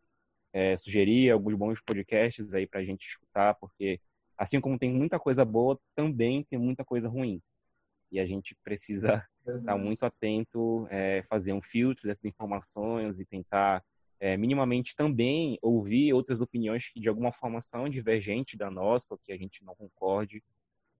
é, 0.52 0.76
sugerir 0.76 1.30
alguns 1.30 1.54
bons 1.54 1.80
podcasts 1.80 2.52
aí 2.52 2.66
para 2.66 2.80
a 2.80 2.84
gente 2.84 3.06
escutar, 3.06 3.54
porque 3.54 4.00
assim 4.36 4.60
como 4.60 4.78
tem 4.78 4.92
muita 4.92 5.18
coisa 5.18 5.44
boa, 5.44 5.78
também 5.94 6.44
tem 6.44 6.58
muita 6.58 6.84
coisa 6.84 7.08
ruim. 7.08 7.42
E 8.10 8.18
a 8.18 8.26
gente 8.26 8.56
precisa 8.64 9.24
estar 9.46 9.62
tá 9.64 9.78
muito 9.78 10.04
atento, 10.04 10.86
é, 10.90 11.22
fazer 11.28 11.52
um 11.52 11.62
filtro 11.62 12.08
dessas 12.08 12.24
informações 12.24 13.20
e 13.20 13.24
tentar 13.24 13.84
é, 14.18 14.36
minimamente 14.36 14.94
também 14.96 15.58
ouvir 15.62 16.12
outras 16.12 16.40
opiniões 16.40 16.88
que 16.88 17.00
de 17.00 17.08
alguma 17.08 17.32
forma 17.32 17.62
são 17.62 17.88
divergentes 17.88 18.58
da 18.58 18.70
nossa, 18.70 19.14
ou 19.14 19.18
que 19.18 19.32
a 19.32 19.36
gente 19.36 19.64
não 19.64 19.74
concorde, 19.74 20.42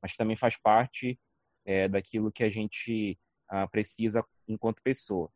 mas 0.00 0.16
também 0.16 0.36
faz 0.36 0.56
parte 0.56 1.18
é, 1.64 1.88
daquilo 1.88 2.32
que 2.32 2.44
a 2.44 2.50
gente 2.50 3.18
ah, 3.50 3.66
precisa 3.66 4.24
enquanto 4.48 4.82
pessoa. 4.82 5.30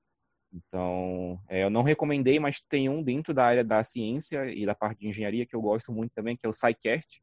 Então, 0.53 1.41
é, 1.49 1.65
eu 1.65 1.71
não 1.71 1.83
recomendei, 1.83 2.39
mas 2.39 2.61
tem 2.61 2.89
um 2.89 3.03
dentro 3.03 3.35
da 3.35 3.45
área 3.45 3.65
da 3.65 3.83
ciência 3.83 4.47
e 4.53 4.65
da 4.65 4.75
parte 4.75 5.01
de 5.01 5.09
engenharia 5.09 5.45
que 5.45 5.57
eu 5.57 5.61
gosto 5.61 5.93
muito 5.93 6.13
também, 6.15 6.37
que 6.37 6.47
é 6.47 6.49
o 6.49 6.53
SciCast. 6.53 7.21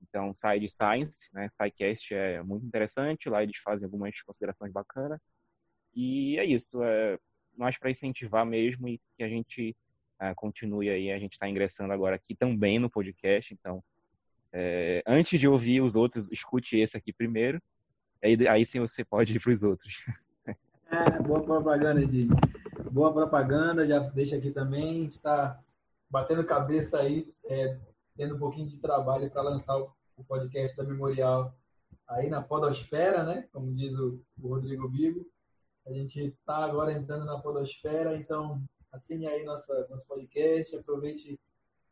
Então, 0.00 0.32
Side 0.34 0.68
Science, 0.68 1.28
né? 1.32 1.48
SciCast 1.50 2.14
é 2.14 2.42
muito 2.42 2.66
interessante, 2.66 3.28
lá 3.28 3.42
eles 3.42 3.58
fazem 3.58 3.84
algumas 3.84 4.20
considerações 4.22 4.72
bacanas. 4.72 5.20
E 5.94 6.38
é 6.38 6.44
isso, 6.44 6.82
é 6.82 7.18
mais 7.54 7.78
para 7.78 7.90
incentivar 7.90 8.46
mesmo 8.46 8.88
e 8.88 8.98
que 9.16 9.22
a 9.22 9.28
gente 9.28 9.76
é, 10.18 10.34
continue 10.34 10.88
aí. 10.88 11.12
A 11.12 11.18
gente 11.18 11.34
está 11.34 11.46
ingressando 11.46 11.92
agora 11.92 12.16
aqui 12.16 12.34
também 12.34 12.78
no 12.78 12.88
podcast, 12.90 13.52
então, 13.52 13.84
é, 14.50 15.02
antes 15.06 15.38
de 15.38 15.46
ouvir 15.46 15.82
os 15.82 15.94
outros, 15.94 16.32
escute 16.32 16.78
esse 16.78 16.96
aqui 16.96 17.12
primeiro. 17.12 17.60
Aí, 18.22 18.48
aí 18.48 18.64
sim 18.64 18.78
você 18.78 19.04
pode 19.04 19.36
ir 19.36 19.40
para 19.40 19.52
os 19.52 19.62
outros. 19.62 19.96
É, 20.92 21.22
boa 21.22 21.42
propaganda, 21.42 22.02
Edinho. 22.02 22.36
Boa 22.90 23.12
propaganda, 23.12 23.86
já 23.86 23.98
deixa 23.98 24.36
aqui 24.36 24.50
também. 24.50 25.06
Está 25.06 25.58
batendo 26.10 26.44
cabeça 26.44 27.00
aí, 27.00 27.34
é, 27.46 27.78
tendo 28.14 28.36
um 28.36 28.38
pouquinho 28.38 28.68
de 28.68 28.76
trabalho 28.76 29.30
para 29.30 29.40
lançar 29.40 29.76
o, 29.78 29.90
o, 30.16 30.22
podcast 30.22 30.76
da 30.76 30.84
Memorial 30.84 31.56
aí 32.06 32.28
na 32.28 32.42
podosfera, 32.42 33.24
né? 33.24 33.48
Como 33.50 33.74
diz 33.74 33.98
o, 33.98 34.22
o 34.40 34.48
Rodrigo 34.48 34.88
Bigo. 34.88 35.26
A 35.86 35.92
gente 35.92 36.20
está 36.20 36.58
agora 36.58 36.92
entrando 36.92 37.24
na 37.24 37.40
podosfera, 37.40 38.14
então 38.14 38.62
assine 38.92 39.26
aí 39.26 39.44
nossa, 39.44 39.86
nosso 39.88 40.06
podcast, 40.06 40.76
aproveite 40.76 41.40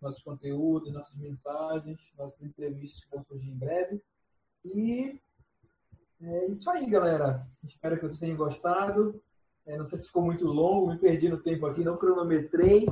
nossos 0.01 0.23
conteúdos, 0.23 0.93
nossas 0.93 1.17
mensagens, 1.17 1.99
nossas 2.17 2.43
entrevistas 2.43 3.03
que 3.03 3.11
vão 3.11 3.25
surgir 3.25 3.51
em 3.51 3.59
breve. 3.59 4.03
E 4.65 5.19
é 6.23 6.47
isso 6.47 6.69
aí, 6.71 6.89
galera. 6.89 7.47
Espero 7.65 7.97
que 7.97 8.03
vocês 8.03 8.21
tenham 8.21 8.37
gostado. 8.37 9.21
É, 9.67 9.77
não 9.77 9.85
sei 9.85 9.99
se 9.99 10.07
ficou 10.07 10.23
muito 10.23 10.47
longo, 10.47 10.89
me 10.89 10.99
perdi 10.99 11.29
no 11.29 11.39
tempo 11.39 11.67
aqui, 11.67 11.85
não 11.85 11.97
cronometrei, 11.97 12.87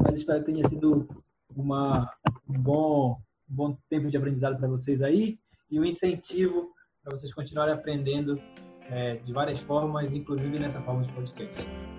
mas 0.00 0.20
espero 0.20 0.42
que 0.42 0.52
tenha 0.52 0.68
sido 0.68 1.06
uma, 1.54 2.10
um, 2.48 2.60
bom, 2.60 3.20
um 3.48 3.54
bom 3.54 3.78
tempo 3.88 4.10
de 4.10 4.16
aprendizado 4.16 4.58
para 4.58 4.66
vocês 4.66 5.02
aí 5.02 5.38
e 5.70 5.78
um 5.78 5.84
incentivo 5.84 6.72
para 7.02 7.16
vocês 7.16 7.32
continuarem 7.32 7.74
aprendendo 7.74 8.40
é, 8.90 9.16
de 9.16 9.32
várias 9.32 9.60
formas, 9.60 10.14
inclusive 10.14 10.58
nessa 10.58 10.80
forma 10.80 11.02
de 11.02 11.12
podcast. 11.12 11.93